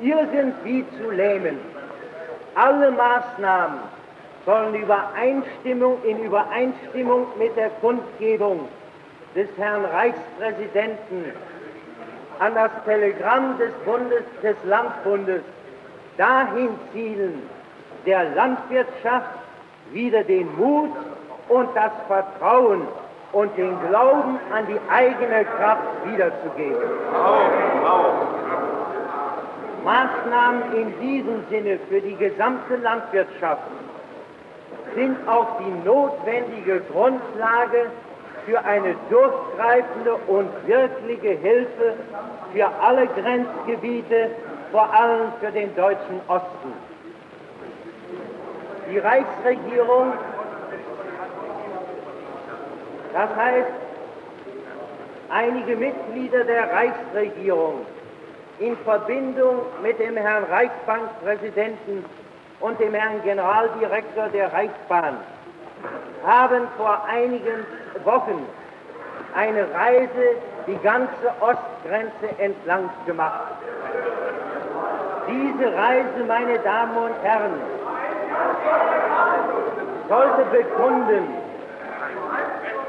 irgendwie 0.00 0.84
zu 0.98 1.10
lähmen. 1.10 1.58
Alle 2.54 2.90
Maßnahmen 2.90 3.78
sollen 4.44 4.74
Übereinstimmung, 4.74 5.98
in 6.04 6.24
Übereinstimmung 6.24 7.26
mit 7.38 7.56
der 7.56 7.70
Kundgebung 7.80 8.68
des 9.34 9.48
Herrn 9.56 9.84
Reichspräsidenten 9.84 11.32
an 12.38 12.54
das 12.54 12.70
Telegramm 12.84 13.58
des 13.58 13.72
Bundes, 13.84 14.24
des 14.42 14.56
Landbundes 14.64 15.42
dahin 16.16 16.70
zielen, 16.92 17.42
der 18.04 18.24
Landwirtschaft 18.34 19.30
wieder 19.92 20.22
den 20.24 20.54
Mut 20.56 20.90
und 21.48 21.68
das 21.74 21.92
Vertrauen 22.06 22.82
und 23.32 23.56
den 23.56 23.76
Glauben 23.88 24.38
an 24.52 24.66
die 24.66 24.80
eigene 24.90 25.44
Kraft 25.44 25.82
wiederzugeben. 26.04 26.90
Maßnahmen 29.84 30.62
in 30.74 31.00
diesem 31.00 31.44
Sinne 31.48 31.78
für 31.88 32.00
die 32.00 32.16
gesamte 32.16 32.76
Landwirtschaft 32.76 33.62
sind 34.94 35.16
auch 35.28 35.58
die 35.58 35.86
notwendige 35.86 36.80
Grundlage 36.92 37.86
für 38.46 38.64
eine 38.64 38.94
durchgreifende 39.10 40.14
und 40.28 40.48
wirkliche 40.66 41.30
Hilfe 41.30 41.94
für 42.52 42.68
alle 42.80 43.06
Grenzgebiete, 43.08 44.30
vor 44.72 44.92
allem 44.92 45.32
für 45.40 45.50
den 45.50 45.74
deutschen 45.76 46.20
Osten. 46.28 46.72
Die 48.90 48.98
Reichsregierung, 48.98 50.12
das 53.16 53.34
heißt 53.34 53.72
einige 55.30 55.74
Mitglieder 55.74 56.44
der 56.44 56.70
Reichsregierung 56.70 57.86
in 58.58 58.76
Verbindung 58.78 59.62
mit 59.82 59.98
dem 59.98 60.18
Herrn 60.18 60.44
Reichsbankpräsidenten 60.44 62.04
und 62.60 62.78
dem 62.78 62.92
Herrn 62.92 63.22
Generaldirektor 63.22 64.28
der 64.28 64.52
Reichsbahn 64.52 65.16
haben 66.26 66.68
vor 66.76 67.06
einigen 67.08 67.64
Wochen 68.04 68.46
eine 69.34 69.62
Reise 69.72 70.36
die 70.66 70.76
ganze 70.82 71.32
Ostgrenze 71.40 72.38
entlang 72.38 72.90
gemacht. 73.06 73.46
Diese 75.26 75.74
Reise, 75.74 76.24
meine 76.28 76.58
Damen 76.58 76.96
und 76.98 77.14
Herren, 77.22 77.60
sollte 80.08 80.44
bekunden, 80.52 81.46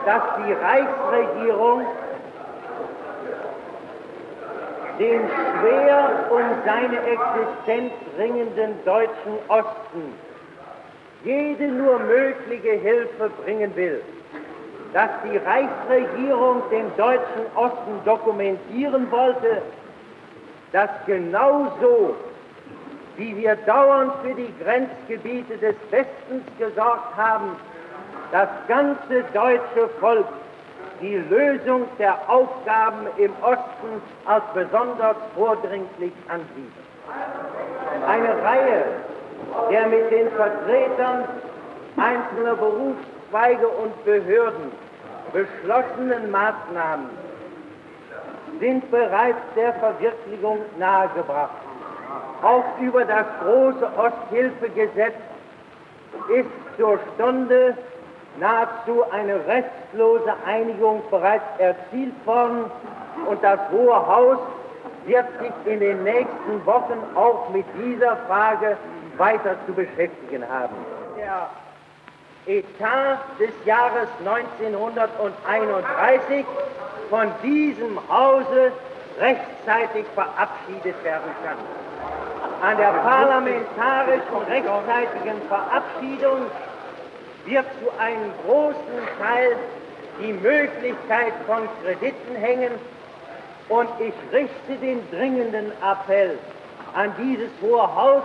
dass 0.07 0.23
die 0.37 0.53
Reichsregierung 0.53 1.85
den 4.99 5.19
schwer 5.59 6.29
um 6.31 6.43
seine 6.65 6.97
Existenz 6.97 7.91
ringenden 8.17 8.75
deutschen 8.85 9.37
Osten 9.49 10.13
jede 11.25 11.67
nur 11.67 11.99
mögliche 11.99 12.71
Hilfe 12.71 13.29
bringen 13.43 13.75
will, 13.75 14.01
dass 14.93 15.09
die 15.25 15.37
Reichsregierung 15.39 16.61
dem 16.71 16.95
deutschen 16.95 17.45
Osten 17.55 17.99
dokumentieren 18.05 19.11
wollte, 19.11 19.61
dass 20.71 20.89
genauso 21.05 22.15
wie 23.17 23.35
wir 23.35 23.57
dauernd 23.57 24.13
für 24.23 24.35
die 24.35 24.53
Grenzgebiete 24.63 25.57
des 25.57 25.75
Westens 25.91 26.45
gesorgt 26.57 27.17
haben, 27.17 27.57
das 28.31 28.49
ganze 28.67 29.23
deutsche 29.33 29.89
Volk 29.99 30.25
die 31.01 31.15
Lösung 31.15 31.87
der 31.99 32.17
Aufgaben 32.27 33.07
im 33.17 33.31
Osten 33.41 34.01
als 34.25 34.43
besonders 34.53 35.15
vordringlich 35.35 36.13
ansieht. 36.27 36.73
Eine 38.07 38.29
Reihe 38.43 38.83
der 39.69 39.87
mit 39.87 40.11
den 40.11 40.29
Vertretern 40.31 41.25
einzelner 41.97 42.55
Berufszweige 42.55 43.67
und 43.67 44.05
Behörden 44.05 44.71
beschlossenen 45.33 46.31
Maßnahmen 46.31 47.09
sind 48.59 48.89
bereits 48.91 49.39
der 49.55 49.73
Verwirklichung 49.73 50.59
nahegebracht. 50.79 51.51
Auch 52.41 52.63
über 52.79 53.03
das 53.05 53.25
große 53.43 53.89
Osthilfegesetz 53.97 55.15
ist 56.29 56.77
zur 56.77 56.99
Stunde 57.13 57.75
nahezu 58.39 59.03
eine 59.11 59.35
restlose 59.47 60.33
Einigung 60.45 61.01
bereits 61.09 61.43
erzielt 61.57 62.13
worden 62.25 62.65
und 63.25 63.43
das 63.43 63.59
Hohe 63.71 64.07
Haus 64.07 64.37
wird 65.05 65.25
sich 65.39 65.73
in 65.73 65.79
den 65.79 66.03
nächsten 66.03 66.63
Wochen 66.65 67.01
auch 67.15 67.49
mit 67.49 67.65
dieser 67.77 68.17
Frage 68.27 68.77
weiter 69.17 69.55
zu 69.65 69.73
beschäftigen 69.73 70.47
haben. 70.47 70.75
Der 71.17 71.49
Etat 72.45 73.17
des 73.39 73.49
Jahres 73.65 74.07
1931 74.19 76.45
von 77.09 77.31
diesem 77.43 77.99
Hause 78.09 78.71
rechtzeitig 79.19 80.05
verabschiedet 80.13 81.03
werden 81.03 81.31
kann. 81.43 81.57
An 82.61 82.77
der 82.77 82.91
parlamentarischen 82.91 84.37
rechtzeitigen 84.47 85.41
Verabschiedung 85.47 86.45
wird 87.47 87.65
zu 87.81 87.99
einem 87.99 88.31
großen 88.45 88.99
Teil 89.19 89.55
die 90.21 90.33
Möglichkeit 90.33 91.33
von 91.45 91.67
Krediten 91.83 92.35
hängen 92.35 92.71
und 93.69 93.89
ich 93.99 94.13
richte 94.31 94.75
den 94.81 95.01
dringenden 95.11 95.71
Appell 95.81 96.37
an 96.93 97.13
dieses 97.17 97.49
Hohe 97.61 97.95
Haus, 97.95 98.23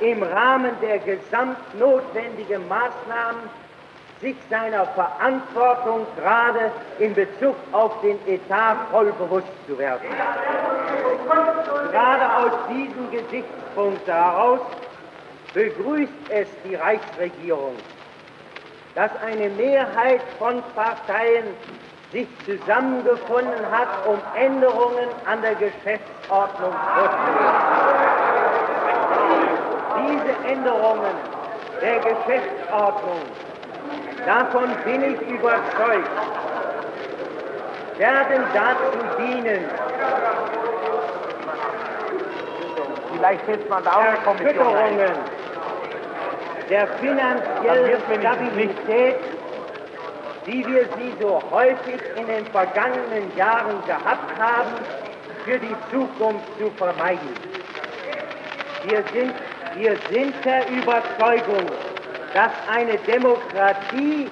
im 0.00 0.22
Rahmen 0.22 0.72
der 0.82 0.98
gesamtnotwendigen 0.98 2.68
Maßnahmen 2.68 3.40
sich 4.20 4.36
seiner 4.50 4.86
Verantwortung 4.86 6.06
gerade 6.16 6.70
in 6.98 7.14
Bezug 7.14 7.54
auf 7.72 8.00
den 8.00 8.18
Etat 8.26 8.76
voll 8.90 9.12
bewusst 9.12 9.46
zu 9.66 9.78
werden. 9.78 10.06
Gerade 11.90 12.34
aus 12.36 12.52
diesem 12.68 13.10
Gesichtspunkt 13.10 14.06
heraus 14.06 14.60
begrüßt 15.54 16.12
es 16.30 16.48
die 16.64 16.74
Reichsregierung, 16.74 17.76
dass 18.96 19.10
eine 19.22 19.50
Mehrheit 19.50 20.22
von 20.38 20.62
Parteien 20.74 21.44
sich 22.12 22.26
zusammengefunden 22.46 23.70
hat, 23.70 23.88
um 24.06 24.18
Änderungen 24.34 25.08
an 25.26 25.42
der 25.42 25.54
Geschäftsordnung 25.54 26.72
vorzunehmen 26.94 27.66
diese 30.08 30.50
Änderungen 30.50 31.14
der 31.80 31.98
Geschäftsordnung, 31.98 33.20
davon 34.24 34.70
bin 34.84 35.14
ich 35.14 35.28
überzeugt, 35.28 36.10
werden 37.98 38.44
dazu 38.54 38.98
dienen, 39.18 39.64
Vielleicht 43.16 43.46
setzt 43.46 43.70
man 43.70 43.82
da 43.82 43.92
auch 43.92 44.34
Erschütterungen 44.34 45.16
der 46.70 46.86
finanziellen 47.00 48.00
Stabilität, 48.18 49.16
wie 50.46 50.66
wir 50.66 50.84
sie 50.96 51.12
so 51.20 51.42
häufig 51.50 52.00
in 52.16 52.26
den 52.26 52.46
vergangenen 52.46 53.34
Jahren 53.36 53.84
gehabt 53.86 54.38
haben, 54.38 54.74
für 55.44 55.58
die 55.58 55.76
Zukunft 55.90 56.46
zu 56.58 56.70
vermeiden. 56.76 57.34
Wir 58.84 59.02
sind, 59.12 59.34
wir 59.76 59.96
sind 60.10 60.34
der 60.44 60.68
Überzeugung, 60.68 61.70
dass 62.34 62.50
eine 62.72 62.98
Demokratie, 62.98 64.28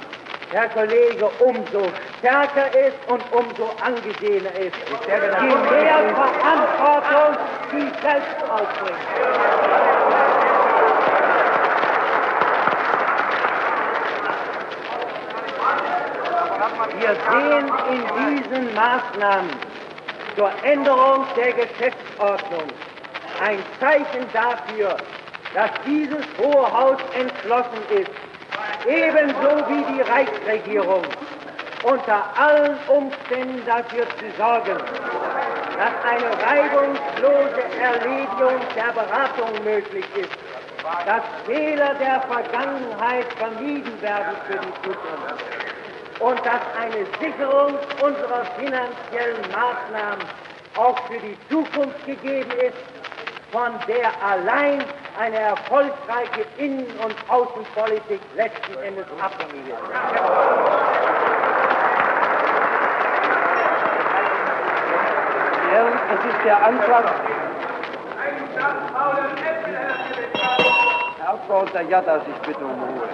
Herr 0.50 0.68
Kollege, 0.68 1.28
umso 1.40 1.88
stärker 2.18 2.66
ist 2.86 2.98
und 3.08 3.22
umso 3.32 3.70
angesehener 3.80 4.54
ist, 4.56 4.76
je 5.06 5.46
mehr 5.46 6.14
Verantwortung 6.14 7.36
sie 7.70 7.88
selbst 8.02 8.50
aufbringt. 8.50 10.03
Wir 17.04 17.16
sehen 17.30 17.70
in 17.92 18.02
diesen 18.16 18.74
Maßnahmen 18.74 19.50
zur 20.36 20.50
Änderung 20.64 21.26
der 21.36 21.52
Geschäftsordnung 21.52 22.64
ein 23.44 23.58
Zeichen 23.78 24.26
dafür, 24.32 24.96
dass 25.52 25.70
dieses 25.84 26.24
Hohe 26.38 26.72
Haus 26.72 26.96
entschlossen 27.12 27.82
ist, 27.90 28.08
ebenso 28.88 29.50
wie 29.68 29.84
die 29.92 30.00
Reichsregierung, 30.00 31.02
unter 31.82 32.24
allen 32.38 32.78
Umständen 32.88 33.60
dafür 33.66 34.06
zu 34.06 34.24
sorgen, 34.38 34.78
dass 35.76 35.94
eine 36.08 36.30
reibungslose 36.42 37.64
Erledigung 37.82 38.58
der 38.74 38.92
Beratung 38.94 39.62
möglich 39.62 40.06
ist, 40.16 40.32
dass 41.04 41.22
Fehler 41.44 41.94
der 41.96 42.22
Vergangenheit 42.22 43.26
vermieden 43.36 43.92
werden 44.00 44.36
für 44.46 44.54
die 44.54 44.72
Zukunft 44.84 45.53
und 46.24 46.38
dass 46.38 46.62
eine 46.80 47.04
Sicherung 47.20 47.74
unserer 48.00 48.46
finanziellen 48.56 49.42
Maßnahmen 49.52 50.24
auch 50.74 50.98
für 51.06 51.18
die 51.18 51.36
Zukunft 51.50 52.06
gegeben 52.06 52.50
ist, 52.52 52.78
von 53.52 53.72
der 53.86 54.08
allein 54.26 54.82
eine 55.20 55.38
erfolgreiche 55.38 56.46
Innen- 56.56 56.86
und 57.04 57.14
Außenpolitik 57.28 58.20
letzten 58.36 58.74
Endes 58.82 59.04
abhängig 59.20 59.68
ist. 59.68 59.78
Es 66.10 66.24
ist 66.30 66.44
der 66.44 66.64
Antrag. 66.64 67.04
Herr 71.18 71.28
Abgeordneter 71.28 71.82
Jadas, 71.82 72.22
ich 72.26 72.46
bitte 72.46 72.64
um 72.64 72.70
Ruhe. 72.70 73.08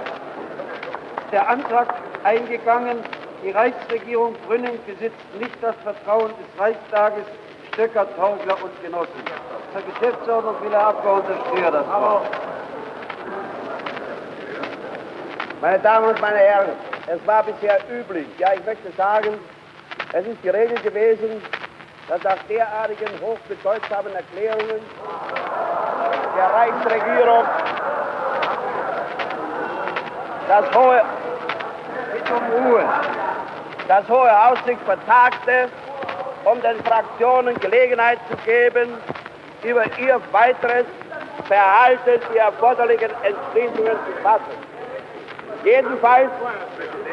Der 1.32 1.48
Antrag 1.48 1.88
eingegangen, 2.24 2.98
die 3.42 3.50
Reichsregierung 3.50 4.34
Grünen 4.46 4.78
besitzt 4.84 5.18
nicht 5.38 5.54
das 5.62 5.74
Vertrauen 5.82 6.30
des 6.30 6.60
Reichstages, 6.60 7.24
Stöcker, 7.72 8.06
Taugler 8.16 8.56
und 8.62 8.82
Genossen. 8.82 9.24
Zur 9.72 9.82
Geschäftsordnung 9.82 10.54
will 10.62 10.70
Herr 10.70 10.88
Abgeordneter 10.88 11.40
Stier 11.46 11.70
das 11.70 11.86
Wort. 11.86 12.26
Meine 15.60 15.78
Damen 15.78 16.08
und 16.08 16.20
meine 16.20 16.38
Herren, 16.38 16.70
es 17.06 17.26
war 17.26 17.42
bisher 17.42 17.78
üblich, 17.90 18.26
ja 18.38 18.52
ich 18.54 18.64
möchte 18.64 18.90
sagen, 18.96 19.38
es 20.12 20.26
ist 20.26 20.38
die 20.42 20.48
Regel 20.48 20.78
gewesen, 20.78 21.42
dass 22.08 22.22
nach 22.22 22.38
derartigen 22.48 23.08
hochbedeutsamen 23.20 24.12
Erklärungen 24.14 24.80
der 26.36 26.46
Reichsregierung 26.46 27.44
das 30.48 30.74
hohe, 30.74 31.02
um 32.30 32.64
Ruhe, 32.64 32.84
das 33.88 34.08
Hohe 34.08 34.44
Haus 34.44 34.58
sich 34.64 34.78
vertagte, 34.78 35.68
um 36.44 36.60
den 36.62 36.82
Fraktionen 36.84 37.58
Gelegenheit 37.60 38.18
zu 38.30 38.36
geben, 38.44 38.94
über 39.62 39.84
ihr 39.98 40.20
weiteres 40.32 40.86
Verhalten 41.46 42.20
die 42.32 42.38
erforderlichen 42.38 43.10
Entschließungen 43.22 43.96
zu 44.06 44.22
fassen. 44.22 44.70
Jedenfalls, 45.64 46.30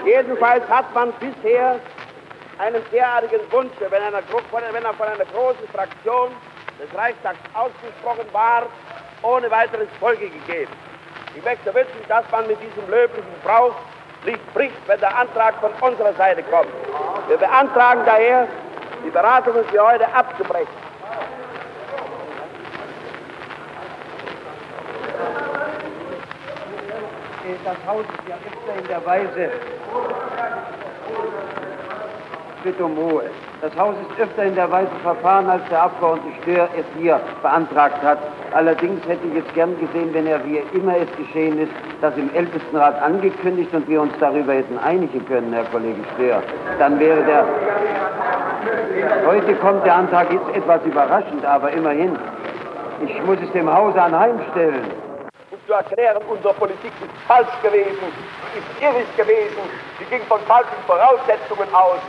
jedenfalls 0.06 0.68
hat 0.70 0.94
man 0.94 1.12
bisher 1.14 1.80
einem 2.60 2.82
derartigen 2.92 3.42
Wunsch, 3.52 3.74
wenn, 3.80 4.02
er 4.02 4.94
von 4.94 5.08
einer 5.08 5.26
großen 5.26 5.68
Fraktion 5.74 6.30
des 6.80 6.98
Reichstags 6.98 7.40
ausgesprochen 7.54 8.26
war, 8.32 8.64
ohne 9.24 9.50
weiteres 9.52 9.90
Folge 10.00 10.30
gegeben. 10.30 10.72
Ich 11.36 11.44
möchte 11.44 11.74
wünschen, 11.74 12.02
dass 12.08 12.24
man 12.32 12.48
mit 12.48 12.58
diesem 12.62 12.90
löblichen 12.90 13.34
Brauch 13.44 13.76
nicht 14.28 14.54
bricht, 14.54 14.88
wenn 14.88 15.00
der 15.00 15.18
Antrag 15.18 15.56
von 15.56 15.72
unserer 15.82 16.14
Seite 16.14 16.44
kommt. 16.44 16.70
Wir 17.28 17.38
beantragen 17.38 18.02
daher, 18.06 18.48
die 19.04 19.10
Beratungen 19.10 19.66
für 19.66 19.86
heute 19.86 20.08
abzubrechen. 20.14 20.68
Das 27.64 27.78
Haus 27.86 28.04
ist 28.04 28.30
ja 28.30 28.36
öfter 28.36 28.80
in 28.80 28.88
der 28.88 29.06
Weise. 29.06 29.52
Bitte 32.64 32.86
um 32.86 32.98
Ruhe. 32.98 33.30
Das 33.60 33.76
Haus 33.76 33.96
ist 34.08 34.22
öfter 34.22 34.44
in 34.44 34.54
der 34.54 34.72
Weise 34.72 34.92
verfahren, 35.02 35.50
als 35.50 35.64
der 35.70 35.82
Abgeordnete 35.82 36.38
Stör 36.44 36.70
es 36.78 36.86
hier 37.00 37.20
beantragt 37.42 38.04
hat. 38.04 38.20
Allerdings 38.54 39.04
hätte 39.08 39.26
ich 39.28 39.34
jetzt 39.34 39.52
gern 39.56 39.76
gesehen, 39.80 40.14
wenn 40.14 40.28
er, 40.28 40.46
wie 40.46 40.62
immer 40.74 40.96
es 40.96 41.12
geschehen 41.18 41.60
ist, 41.60 41.72
das 42.00 42.16
im 42.18 42.30
Ältestenrat 42.36 43.02
angekündigt 43.02 43.74
und 43.74 43.88
wir 43.88 44.02
uns 44.02 44.14
darüber 44.20 44.54
hätten 44.54 44.78
einigen 44.78 45.26
können, 45.26 45.52
Herr 45.54 45.64
Kollege 45.66 46.02
Stör. 46.14 46.44
Dann 46.78 47.00
wäre 47.00 47.24
der. 47.24 47.46
Heute 49.26 49.56
kommt 49.56 49.84
der 49.86 49.96
Antrag 49.96 50.32
jetzt 50.32 50.56
etwas 50.56 50.86
überraschend, 50.86 51.44
aber 51.44 51.72
immerhin. 51.72 52.16
Ich 53.08 53.24
muss 53.24 53.38
es 53.44 53.52
dem 53.54 53.74
Hause 53.74 54.00
anheimstellen. 54.00 54.86
Um 55.50 55.58
zu 55.66 55.74
erklären, 55.74 56.22
unsere 56.30 56.54
Politik 56.54 56.92
ist 57.02 57.28
falsch 57.28 57.62
gewesen, 57.64 58.14
ist 58.56 58.82
irrig 58.82 59.18
gewesen, 59.18 59.62
sie 59.98 60.06
ging 60.06 60.22
von 60.28 60.40
falschen 60.42 60.78
Voraussetzungen 60.86 61.74
aus. 61.74 62.02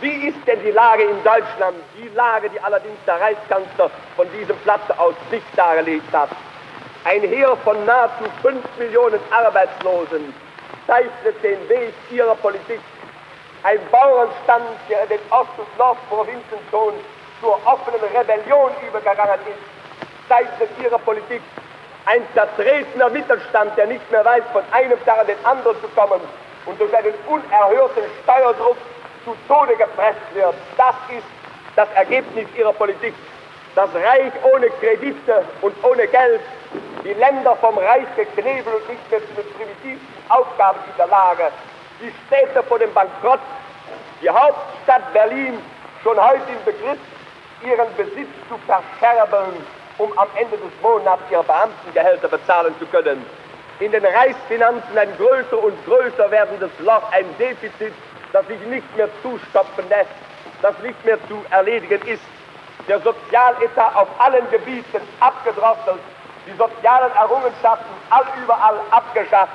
Wie 0.00 0.28
ist 0.28 0.38
denn 0.46 0.62
die 0.62 0.70
Lage 0.70 1.02
in 1.02 1.24
Deutschland? 1.24 1.76
Die 1.96 2.08
Lage, 2.14 2.48
die 2.50 2.60
allerdings 2.60 2.98
der 3.04 3.20
Reichskanzler 3.20 3.90
von 4.14 4.28
diesem 4.30 4.56
Platz 4.58 4.88
aus 4.96 5.14
nicht 5.30 5.46
dargelegt 5.56 6.12
hat. 6.12 6.30
Ein 7.04 7.22
Heer 7.22 7.56
von 7.64 7.84
nahezu 7.84 8.24
fünf 8.40 8.64
Millionen 8.78 9.18
Arbeitslosen 9.30 10.32
zeichnet 10.86 11.42
den 11.42 11.68
Weg 11.68 11.92
ihrer 12.10 12.36
Politik. 12.36 12.80
Ein 13.64 13.80
Bauernstand, 13.90 14.66
der 14.88 15.02
in 15.02 15.08
den 15.08 15.20
Ost- 15.30 15.58
und 15.58 15.78
Nordprovinzen 15.78 16.58
schon 16.70 16.94
zur 17.40 17.58
offenen 17.66 18.00
Rebellion 18.16 18.70
übergegangen 18.86 19.40
ist, 19.50 20.28
zeichnet 20.28 20.70
ihre 20.80 20.98
Politik. 21.00 21.42
Ein 22.06 22.22
zertretener 22.34 23.10
Mittelstand, 23.10 23.76
der 23.76 23.88
nicht 23.88 24.08
mehr 24.12 24.24
weiß, 24.24 24.44
von 24.52 24.62
einem 24.70 25.04
Tag 25.04 25.18
an 25.20 25.26
den 25.26 25.44
anderen 25.44 25.76
zu 25.80 25.88
kommen 25.88 26.20
und 26.66 26.80
durch 26.80 26.96
einen 26.96 27.14
unerhörten 27.26 28.04
Steuerdruck 28.22 28.76
zu 29.28 29.36
Tode 29.46 29.76
gepresst 29.76 30.20
wird. 30.32 30.54
Das 30.76 30.94
ist 31.10 31.26
das 31.76 31.88
Ergebnis 31.94 32.46
ihrer 32.56 32.72
Politik. 32.72 33.14
Das 33.74 33.90
Reich 33.94 34.32
ohne 34.42 34.68
Kredite 34.70 35.44
und 35.60 35.74
ohne 35.84 36.06
Geld, 36.06 36.40
die 37.04 37.12
Länder 37.12 37.54
vom 37.56 37.76
Reich 37.76 38.06
geknebelt 38.16 38.66
und 38.66 38.88
nicht 38.88 39.10
mehr 39.10 39.20
zu 39.20 39.34
den 39.34 39.52
primitivsten 39.52 40.30
Aufgaben 40.30 40.78
in 40.86 40.96
der 40.96 41.06
Lage, 41.08 41.50
die 42.00 42.12
Städte 42.26 42.62
vor 42.62 42.78
dem 42.78 42.92
Bankrott, 42.94 43.40
die 44.22 44.30
Hauptstadt 44.30 45.12
Berlin 45.12 45.58
schon 46.02 46.16
heute 46.18 46.42
im 46.48 46.64
Begriff, 46.64 46.98
ihren 47.62 47.94
Besitz 47.96 48.30
zu 48.48 48.56
verscherbeln, 48.66 49.64
um 49.98 50.16
am 50.18 50.28
Ende 50.36 50.56
des 50.56 50.72
Monats 50.82 51.22
ihre 51.30 51.44
Beamtengehälter 51.44 52.28
bezahlen 52.28 52.74
zu 52.78 52.86
können. 52.86 53.24
In 53.80 53.92
den 53.92 54.04
Reichsfinanzen 54.04 54.96
ein 54.96 55.16
größer 55.16 55.62
und 55.62 55.84
größer 55.84 56.30
werdendes 56.30 56.70
Loch, 56.80 57.02
ein 57.12 57.26
Defizit, 57.38 57.92
das 58.32 58.46
sich 58.46 58.60
nicht 58.60 58.96
mehr 58.96 59.08
zustopfen 59.22 59.88
lässt, 59.88 60.10
das 60.62 60.78
nicht 60.80 61.04
mehr 61.04 61.18
zu 61.28 61.44
erledigen 61.50 62.00
ist. 62.06 62.22
Der 62.86 63.00
Sozialetat 63.00 63.94
auf 63.94 64.08
allen 64.18 64.48
Gebieten 64.50 65.00
abgedrosselt, 65.20 66.00
die 66.46 66.56
sozialen 66.56 67.12
Errungenschaften 67.16 67.94
allüberall 68.10 68.80
abgeschafft. 68.90 69.52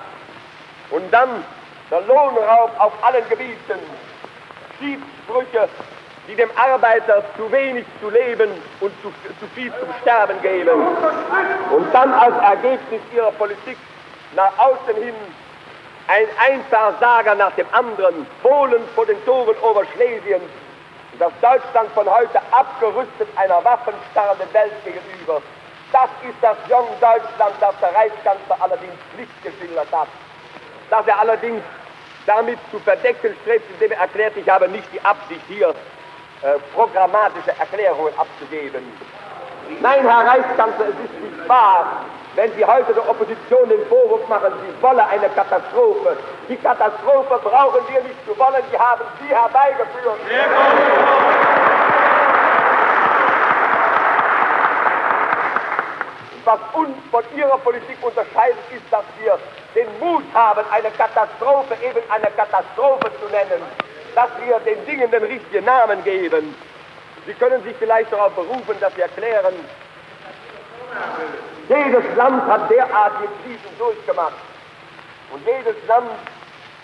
Und 0.92 1.12
dann 1.12 1.44
der 1.90 2.02
Lohnraub 2.02 2.72
auf 2.78 2.94
allen 3.02 3.28
Gebieten, 3.30 3.80
Schiebsprüche, 4.80 5.70
die 6.28 6.36
dem 6.36 6.50
Arbeiter 6.56 7.24
zu 7.36 7.52
wenig 7.52 7.86
zu 8.02 8.10
leben 8.10 8.50
und 8.80 8.92
zu, 9.02 9.12
zu 9.40 9.48
viel 9.56 9.72
zum 9.80 9.90
Sterben 10.02 10.42
geben. 10.42 10.82
Und 11.72 11.94
dann 11.94 12.14
als 12.14 12.36
Ergebnis 12.38 13.02
ihrer 13.14 13.32
Politik 13.32 13.78
nach 14.36 14.58
außen 14.58 14.96
hin 15.02 15.16
ein 16.14 16.28
Einversager 16.38 17.34
nach 17.34 17.54
dem 17.54 17.66
anderen, 17.72 18.28
Polen 18.44 18.84
vor 18.94 19.06
den 19.06 19.24
Toren 19.26 19.56
Oberschlesiens, 19.58 20.44
das 21.18 21.32
Deutschland 21.42 21.90
von 21.96 22.08
heute 22.08 22.40
abgerüstet 22.52 23.28
einer 23.36 23.64
waffenstarrenden 23.64 24.54
Welt 24.54 24.74
gegenüber. 24.86 25.42
Das 25.92 26.10
ist 26.24 26.38
das 26.42 26.58
Jung 26.70 26.88
Deutschland, 27.02 27.56
das 27.60 27.76
der 27.82 27.96
Reichskanzler 27.96 28.58
allerdings 28.60 28.94
nicht 29.18 29.44
geschildert 29.44 29.92
hat. 29.92 30.08
Dass 30.92 31.08
er 31.08 31.20
allerdings 31.20 31.64
damit 32.28 32.60
zu 32.72 32.80
verdecken 32.80 33.36
strebt, 33.42 33.66
indem 33.74 33.92
er 33.92 34.02
erklärt, 34.02 34.38
ich 34.38 34.48
habe 34.48 34.70
nicht 34.70 34.88
die 34.94 35.02
Absicht, 35.04 35.42
hier 35.48 35.70
äh, 35.70 36.60
programmatische 36.76 37.58
Erklärungen 37.60 38.14
abzugeben. 38.18 38.84
Nein, 39.82 40.02
Herr 40.02 40.28
Reichskanzler, 40.28 40.86
es 40.90 41.10
ist 41.10 41.22
nicht 41.22 41.50
wahr, 41.50 42.06
wenn 42.36 42.52
Sie 42.56 42.66
heute 42.66 42.94
der 42.94 43.08
Opposition 43.08 43.70
den 43.70 43.86
Vorwurf 43.88 44.28
machen, 44.28 44.54
sie 44.62 44.82
wolle 44.82 45.06
eine 45.08 45.30
Katastrophe. 45.30 46.18
Die 46.50 46.56
Katastrophe 46.58 47.40
brauchen 47.44 47.82
wir 47.88 48.02
nicht 48.02 48.26
zu 48.26 48.38
wollen, 48.38 48.64
die 48.72 48.80
haben 48.80 49.04
Sie 49.22 49.28
herbeigeführt. 49.28 50.20
Was 56.46 56.60
uns 56.74 56.98
von 57.10 57.24
Ihrer 57.36 57.58
Politik 57.60 57.98
unterscheidet, 58.02 58.58
ist, 58.72 58.84
dass 58.92 59.06
wir 59.22 59.38
den 59.76 59.88
Mut 60.00 60.24
haben, 60.34 60.66
eine 60.72 60.90
Katastrophe 60.92 61.76
eben 61.82 62.02
eine 62.10 62.28
Katastrophe 62.32 63.12
zu 63.22 63.30
nennen, 63.32 63.62
dass 64.16 64.30
wir 64.44 64.60
den 64.60 64.86
Dingen 64.86 65.10
den 65.10 65.24
richtigen 65.24 65.66
Namen 65.66 66.04
geben. 66.04 66.56
Sie 67.26 67.34
können 67.34 67.64
sich 67.64 67.76
vielleicht 67.78 68.12
darauf 68.12 68.34
berufen, 68.34 68.76
dass 68.82 68.94
Sie 68.96 69.02
erklären, 69.02 69.54
jedes 71.70 72.16
Land 72.16 72.44
hat 72.48 72.70
derartige 72.70 73.30
Krisen 73.44 73.78
durchgemacht. 73.78 74.34
Und 75.32 75.46
jedes 75.46 75.76
Land 75.88 76.10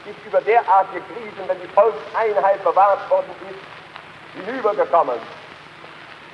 ist 0.06 0.26
über 0.26 0.42
derartige 0.42 1.02
Krisen, 1.14 1.48
wenn 1.48 1.62
die 1.62 1.68
Volkseinheit 1.68 2.64
bewahrt 2.64 3.10
worden 3.10 3.32
ist, 3.50 4.46
hinübergekommen. 4.46 5.20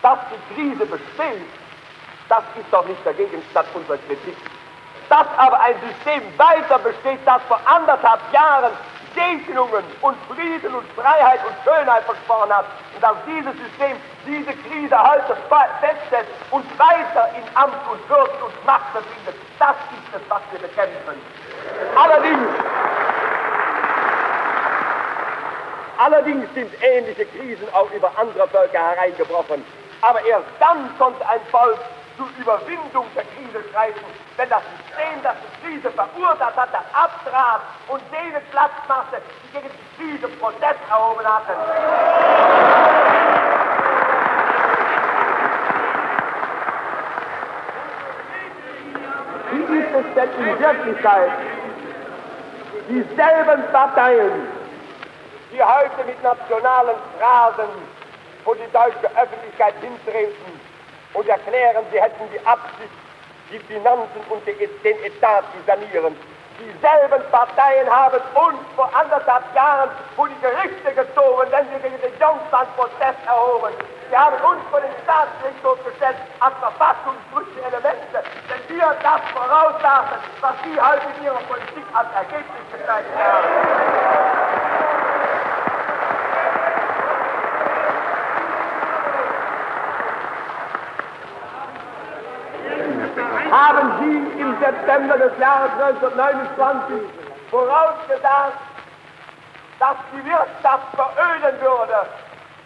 Dass 0.02 0.20
die 0.32 0.56
Krise 0.56 0.86
besteht, 0.86 1.50
das 2.30 2.44
ist 2.56 2.72
doch 2.72 2.86
nicht 2.86 3.04
der 3.06 3.14
Gegenstand 3.14 3.68
unserer 3.74 3.98
Kritik. 3.98 4.38
Dass 5.10 5.28
aber 5.38 5.60
ein 5.62 5.76
System 5.88 6.24
weiter 6.38 6.80
besteht, 6.80 7.20
das 7.26 7.42
vor 7.48 7.60
anderthalb 7.66 8.22
Jahren 8.32 8.72
Segnungen 9.16 9.84
und 10.02 10.18
Frieden 10.28 10.76
und 10.76 10.86
Freiheit 10.94 11.40
und 11.48 11.56
Schönheit 11.64 12.04
versprochen 12.04 12.54
hat. 12.54 12.66
Und 12.94 13.02
dass 13.02 13.16
dieses 13.26 13.54
System 13.54 13.98
diese 14.28 14.54
Krise 14.68 14.96
heute 14.98 15.36
festsetzt 15.80 16.32
und 16.52 16.66
weiter 16.78 17.30
in 17.36 17.44
Amt 17.56 17.76
und 17.92 18.10
Würde 18.10 18.32
und 18.44 18.66
Macht 18.66 18.94
befindet. 18.94 19.36
Das 19.58 19.76
ist 19.92 20.16
es, 20.16 20.22
was 20.30 20.42
wir 20.52 20.60
bekämpfen. 20.60 21.16
Allerdings, 21.96 22.48
allerdings 25.98 26.54
sind 26.54 26.72
ähnliche 26.84 27.26
Krisen 27.26 27.68
auch 27.74 27.90
über 27.92 28.12
andere 28.18 28.48
Völker 28.50 28.80
hereingebrochen. 28.80 29.66
Aber 30.02 30.24
erst 30.26 30.46
dann 30.60 30.90
konnte 30.98 31.28
ein 31.28 31.42
Volk 31.52 31.80
zur 32.18 32.28
Überwindung 32.40 33.06
der 33.16 33.24
Krise 33.24 33.64
schreiten, 33.72 34.06
wenn 34.38 34.50
das 34.50 34.62
System, 34.78 35.22
das 35.24 35.36
die 35.42 35.68
Krise 35.68 35.92
verursacht 35.92 36.56
hatte, 36.56 36.78
abtrat 36.94 37.62
und 37.88 38.02
jene 38.12 38.40
Platz 38.52 38.72
machte, 38.88 39.22
die 39.44 39.52
gegen 39.52 39.70
die 39.70 39.96
Krise 39.98 40.28
Protest 40.40 40.80
erhoben 40.90 41.26
hatten. 41.26 41.54
Wie 49.52 49.78
ist 49.78 49.96
es 49.96 50.14
denn 50.16 50.48
in 50.48 50.60
Wirklichkeit? 50.60 51.32
Dieselben 52.90 53.64
Parteien, 53.72 54.48
die 55.52 55.64
heute 55.64 56.06
mit 56.06 56.22
nationalen 56.24 56.96
Phrasen 57.18 57.70
vor 58.44 58.56
die 58.56 58.72
deutsche 58.72 59.08
Öffentlichkeit 59.18 59.74
hintreten 59.82 60.75
und 61.16 61.28
erklären, 61.28 61.86
sie 61.92 62.02
hätten 62.02 62.30
die 62.32 62.46
Absicht, 62.46 62.94
die 63.52 63.60
Finanzen 63.60 64.22
und 64.30 64.46
den 64.46 64.98
Etat 65.04 65.44
zu 65.54 65.60
sanieren. 65.66 66.16
Dieselben 66.60 67.22
Parteien 67.32 67.90
haben 67.90 68.22
uns 68.34 68.60
vor 68.76 68.90
anderthalb 68.96 69.44
Jahren 69.54 69.90
vor 70.16 70.28
die 70.30 70.40
Gerichte 70.40 70.94
gezogen, 70.96 71.52
wenn 71.52 71.70
wir 71.72 71.80
gegen 71.80 72.00
den 72.00 72.12
Jungstand 72.20 72.70
Protest 72.78 73.20
erhoben. 73.28 73.74
Sie 74.10 74.16
haben 74.16 74.36
uns 74.40 74.62
vor 74.72 74.80
den 74.80 74.92
Staatsgerichtshof 75.04 75.84
gestellt 75.84 76.16
als 76.40 76.56
verfassungsbrüchige 76.60 77.60
Elemente, 77.60 78.24
denn 78.48 78.62
wir 78.70 78.96
das 79.04 79.22
voraussagen, 79.36 80.16
was 80.40 80.56
Sie 80.64 80.80
heute 80.80 81.08
in 81.20 81.26
Ihrer 81.26 81.44
Politik 81.44 81.86
als 81.94 82.08
Ergebnis 82.16 82.64
gezeigt 82.72 83.12
haben. 83.20 84.56
haben 93.52 93.92
Sie 94.00 94.42
im 94.42 94.45
September 94.60 95.18
des 95.18 95.38
Jahres 95.40 95.72
1929 95.80 97.02
vorausgesagt, 97.50 98.58
dass 99.80 99.98
die 100.14 100.26
Wirtschaft 100.26 100.88
veröden 100.96 101.62
würde. 101.62 102.08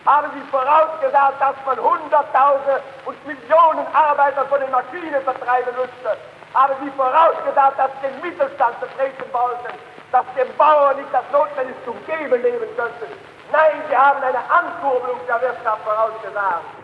Haben 0.06 0.32
Sie 0.34 0.42
vorausgesagt, 0.50 1.42
dass 1.42 1.56
man 1.66 1.78
Hunderttausende 1.78 2.82
und 3.06 3.18
Millionen 3.28 3.86
Arbeiter 3.94 4.46
von 4.46 4.60
den 4.60 4.72
Maschinen 4.72 5.22
vertreiben 5.24 5.76
müsste. 5.76 6.18
Haben 6.54 6.76
Sie 6.84 6.92
vorausgesagt, 6.92 7.78
dass 7.78 7.92
Sie 8.02 8.08
den 8.08 8.22
Mittelstand 8.22 8.76
vertreten 8.78 9.26
wollten, 9.32 9.74
dass 10.12 10.26
dem 10.38 10.50
Bauern 10.58 10.98
nicht 10.98 11.14
das 11.14 11.26
Notwendige 11.32 11.78
zum 11.86 11.98
Geben 12.06 12.42
leben 12.42 12.70
könnten. 12.78 13.12
Nein, 13.52 13.82
Sie 13.90 13.98
haben 13.98 14.24
eine 14.24 14.40
Ankurbelung 14.50 15.20
der 15.28 15.42
Wirtschaft 15.42 15.84
vorausgesagt. 15.84 16.79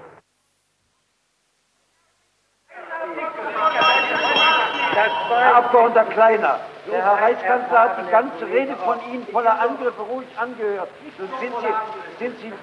Herr 4.96 5.56
Abgeordneter 5.58 6.06
Kleiner, 6.06 6.60
der 6.90 7.04
Herr 7.04 7.22
Reichskanzler 7.22 7.80
hat 7.80 7.98
die 8.00 8.10
ganze 8.10 8.48
Rede 8.48 8.78
von 8.78 8.98
Ihnen 9.12 9.28
voller 9.28 9.60
Angriffe 9.60 10.02
ruhig 10.02 10.28
angehört. 10.38 10.88
Nun 11.18 11.30
sind 11.42 11.54
Sie, 11.60 12.24
sind 12.24 12.40
Sie 12.40 12.54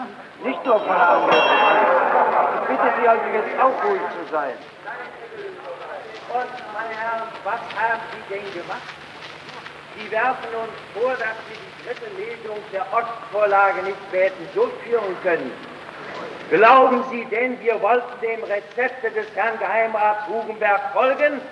nicht 0.43 0.65
nur 0.65 0.81
voller 0.81 1.11
Angriffe. 1.11 1.43
Ich 2.63 2.69
bitte 2.69 2.93
Sie 3.01 3.09
also 3.09 3.25
jetzt 3.35 3.61
auch 3.61 3.85
ruhig 3.85 4.01
zu 4.01 4.33
sein. 4.33 4.55
Und, 6.33 6.53
meine 6.73 6.95
Herren, 6.97 7.29
was 7.45 7.61
haben 7.77 8.01
Sie 8.13 8.35
denn 8.35 8.53
gemacht? 8.55 8.89
Sie 9.99 10.11
werfen 10.11 10.49
uns 10.57 10.73
vor, 10.95 11.11
dass 11.11 11.37
wir 11.49 11.59
die 11.61 11.85
dritte 11.85 12.09
Lesung 12.17 12.57
der 12.73 12.87
Ostvorlage 12.95 13.83
nicht 13.83 14.13
mehr 14.13 14.25
hätten 14.25 14.49
durchführen 14.55 15.17
können. 15.23 15.53
Glauben 16.49 17.05
Sie 17.11 17.27
denn, 17.27 17.61
wir 17.61 17.81
wollten 17.83 18.21
dem 18.23 18.43
Rezepte 18.45 19.11
des 19.11 19.27
Herrn 19.35 19.59
Geheimrats 19.59 20.27
Hugenberg 20.29 20.81
folgen 20.95 21.43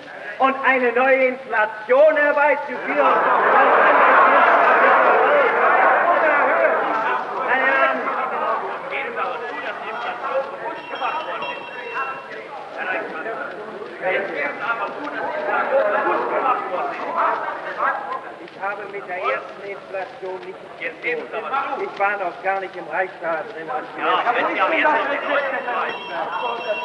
und 0.41 0.55
eine 0.65 0.91
neue 0.93 1.25
Inflation 1.27 2.17
herbeizuführen? 2.17 3.13
Meine 7.47 7.65
Herren, 7.67 7.99
ich 18.43 18.61
habe 18.61 18.81
mit 18.91 19.07
der 19.07 19.17
Inflation 19.91 20.39
nichts 20.45 20.61
zu 20.79 20.87
tun. 20.87 21.83
Ich 21.83 21.99
war 21.99 22.11
noch 22.17 22.43
gar 22.43 22.59
nicht 22.61 22.75
im 22.75 22.87
Reichstag 22.87 23.43
drin. 23.53 23.69
als 23.69 23.85
wir- 23.95 24.05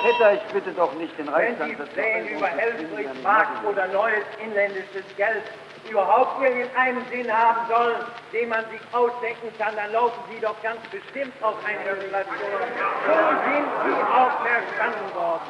Peter, 0.03 0.33
ich 0.35 0.43
bitte 0.53 0.73
doch 0.73 0.93
nicht 0.95 1.17
den 1.19 1.27
Wenn 1.27 1.35
die 1.57 1.63
Reichskanzler. 1.63 1.87
Pläne 1.87 2.31
über 2.31 2.47
Helfrichsmarkt 2.49 3.65
oder 3.65 3.87
neues 3.89 4.25
inländisches 4.43 5.05
Geld 5.17 5.43
überhaupt 5.89 6.43
irgendeinen 6.43 7.05
Sinn 7.11 7.33
haben 7.33 7.61
sollen, 7.69 7.97
den 8.33 8.49
man 8.49 8.65
sich 8.71 8.81
ausdenken 8.93 9.53
kann, 9.59 9.77
dann 9.77 9.93
laufen 9.93 10.19
sie 10.33 10.41
doch 10.41 10.61
ganz 10.63 10.81
bestimmt 10.91 11.33
auf 11.43 11.55
eine 11.65 11.79
Inflation. 12.03 12.61
So 13.07 13.15
sind 13.47 13.69
sie 13.85 14.03
auch 14.03 14.33
verstanden 14.43 15.15
worden. 15.15 15.43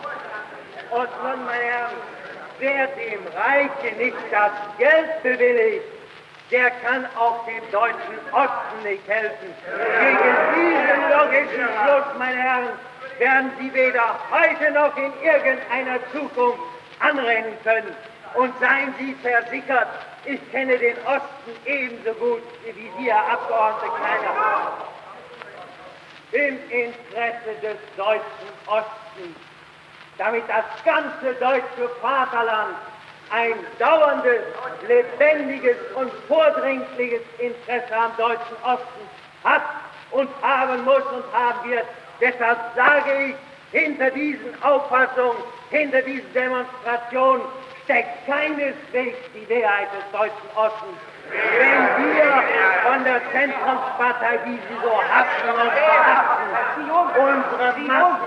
Und 0.90 1.08
nun, 1.22 1.44
meine 1.46 1.62
Herren, 1.64 1.96
wer 2.58 2.86
dem 2.88 3.26
Reiche 3.34 3.96
nicht 3.96 4.16
das 4.30 4.52
Geld 4.78 5.22
bewilligt, 5.22 5.84
der 6.50 6.70
kann 6.70 7.06
auch 7.18 7.44
dem 7.46 7.70
deutschen 7.72 8.18
Osten 8.32 8.82
nicht 8.84 9.06
helfen. 9.08 9.54
Gegen 10.00 10.36
diesen 10.54 11.10
logischen 11.10 11.68
Schluss, 11.82 12.18
meine 12.18 12.40
Herren, 12.40 12.68
werden 13.18 13.50
Sie 13.58 13.72
weder 13.72 14.18
heute 14.30 14.70
noch 14.72 14.96
in 14.96 15.12
irgendeiner 15.22 15.98
Zukunft 16.12 16.60
anrennen 17.00 17.56
können. 17.64 17.94
Und 18.34 18.52
seien 18.60 18.94
Sie 18.98 19.14
versichert, 19.22 19.88
ich 20.24 20.52
kenne 20.52 20.76
den 20.76 20.96
Osten 21.06 21.52
ebenso 21.64 22.12
gut 22.14 22.42
wie 22.64 22.90
Sie, 22.98 23.10
Herr 23.10 23.32
Abgeordneter 23.32 23.94
Kleiner. 23.96 24.72
Im 26.32 26.58
Interesse 26.70 27.60
des 27.62 27.76
deutschen 27.96 28.50
Ostens, 28.66 29.36
damit 30.18 30.44
das 30.48 30.64
ganze 30.84 31.34
deutsche 31.40 31.88
Vaterland 32.00 32.76
ein 33.30 33.54
dauerndes, 33.78 34.40
lebendiges 34.86 35.76
und 35.94 36.10
vordringliches 36.28 37.22
Interesse 37.38 37.96
am 37.96 38.16
deutschen 38.16 38.56
Osten 38.62 39.08
hat 39.44 39.62
und 40.10 40.28
haben 40.42 40.84
muss 40.84 41.02
und 41.12 41.24
haben 41.32 41.70
wird. 41.70 41.84
Deshalb 42.20 42.58
sage 42.74 43.26
ich, 43.28 43.34
Hinter 43.72 44.10
diesen 44.10 44.62
Auffassungen, 44.62 45.36
hinter 45.70 46.00
diesen 46.02 46.32
Demonstrationen 46.32 47.42
steckt 47.84 48.26
keineswegs 48.26 49.18
die 49.34 49.52
Mehrheit 49.52 49.88
des 49.92 50.10
deutschen 50.12 50.48
Ostens. 50.54 50.96
Wenn 51.28 52.14
wir 52.14 52.42
von 52.86 53.04
der 53.04 53.20
Zentrumspartei, 53.32 54.38
die 54.46 54.52
sie 54.52 54.78
so 54.80 54.92
hassen 55.02 55.50
und 55.50 55.72
verachten, 55.72 56.90
unsere 57.20 57.78
Massen 57.80 58.25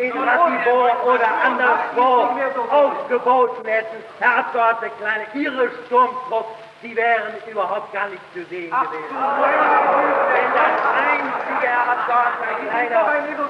in 0.00 0.12
Ratibor 0.12 0.90
oder 1.04 1.28
anderswo 1.44 2.28
aufgeboten 2.70 3.66
hätten, 3.66 4.02
Herr 4.18 4.38
Abgeordneter 4.38 4.94
Kleine, 4.96 5.26
Ihre 5.34 5.70
Sturmtrupp, 5.86 6.46
die 6.82 6.96
wären 6.96 7.34
überhaupt 7.50 7.92
gar 7.92 8.08
nicht 8.08 8.22
zu 8.32 8.42
sehen 8.44 8.70
gewesen. 8.70 9.16
Denn 10.32 10.52
das 10.56 10.76
einzige, 11.04 11.66
Herr 11.68 11.84
Abgeordneter 11.92 12.70
Kleiner, 12.70 13.02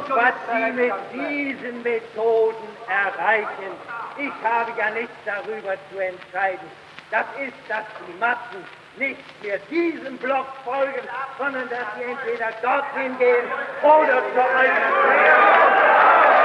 was 0.08 0.34
Sie 0.52 0.72
mit 0.72 0.94
diesen 1.12 1.82
Methoden 1.84 2.68
erreichen, 2.88 3.72
ich 4.16 4.32
habe 4.44 4.72
ja 4.76 4.90
nichts 4.90 5.14
darüber 5.24 5.74
zu 5.92 5.98
entscheiden. 6.00 6.68
Das 7.12 7.26
ist, 7.40 7.54
dass 7.68 7.84
die 8.06 8.18
Massen 8.18 8.64
nicht 8.96 9.42
mehr 9.42 9.58
diesem 9.70 10.16
Block 10.18 10.46
folgen, 10.64 11.08
sondern 11.38 11.68
dass 11.68 11.86
sie 11.96 12.04
entweder 12.04 12.50
dorthin 12.62 13.16
gehen 13.18 13.46
oder 13.82 14.22
zur 14.34 14.44
Alternative. 14.44 16.39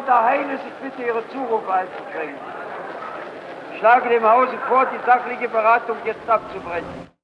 Abgeordneter 0.00 0.24
Heines, 0.24 0.60
ich 0.66 0.90
bitte 0.90 1.06
Ihre 1.06 1.28
Zurufe 1.28 1.72
einzubringen. 1.72 2.36
Ich 3.72 3.78
schlage 3.80 4.08
dem 4.08 4.24
Hause 4.24 4.52
vor, 4.68 4.86
die 4.86 5.04
sachliche 5.04 5.48
Beratung 5.48 5.96
jetzt 6.04 6.28
abzubrechen. 6.28 7.10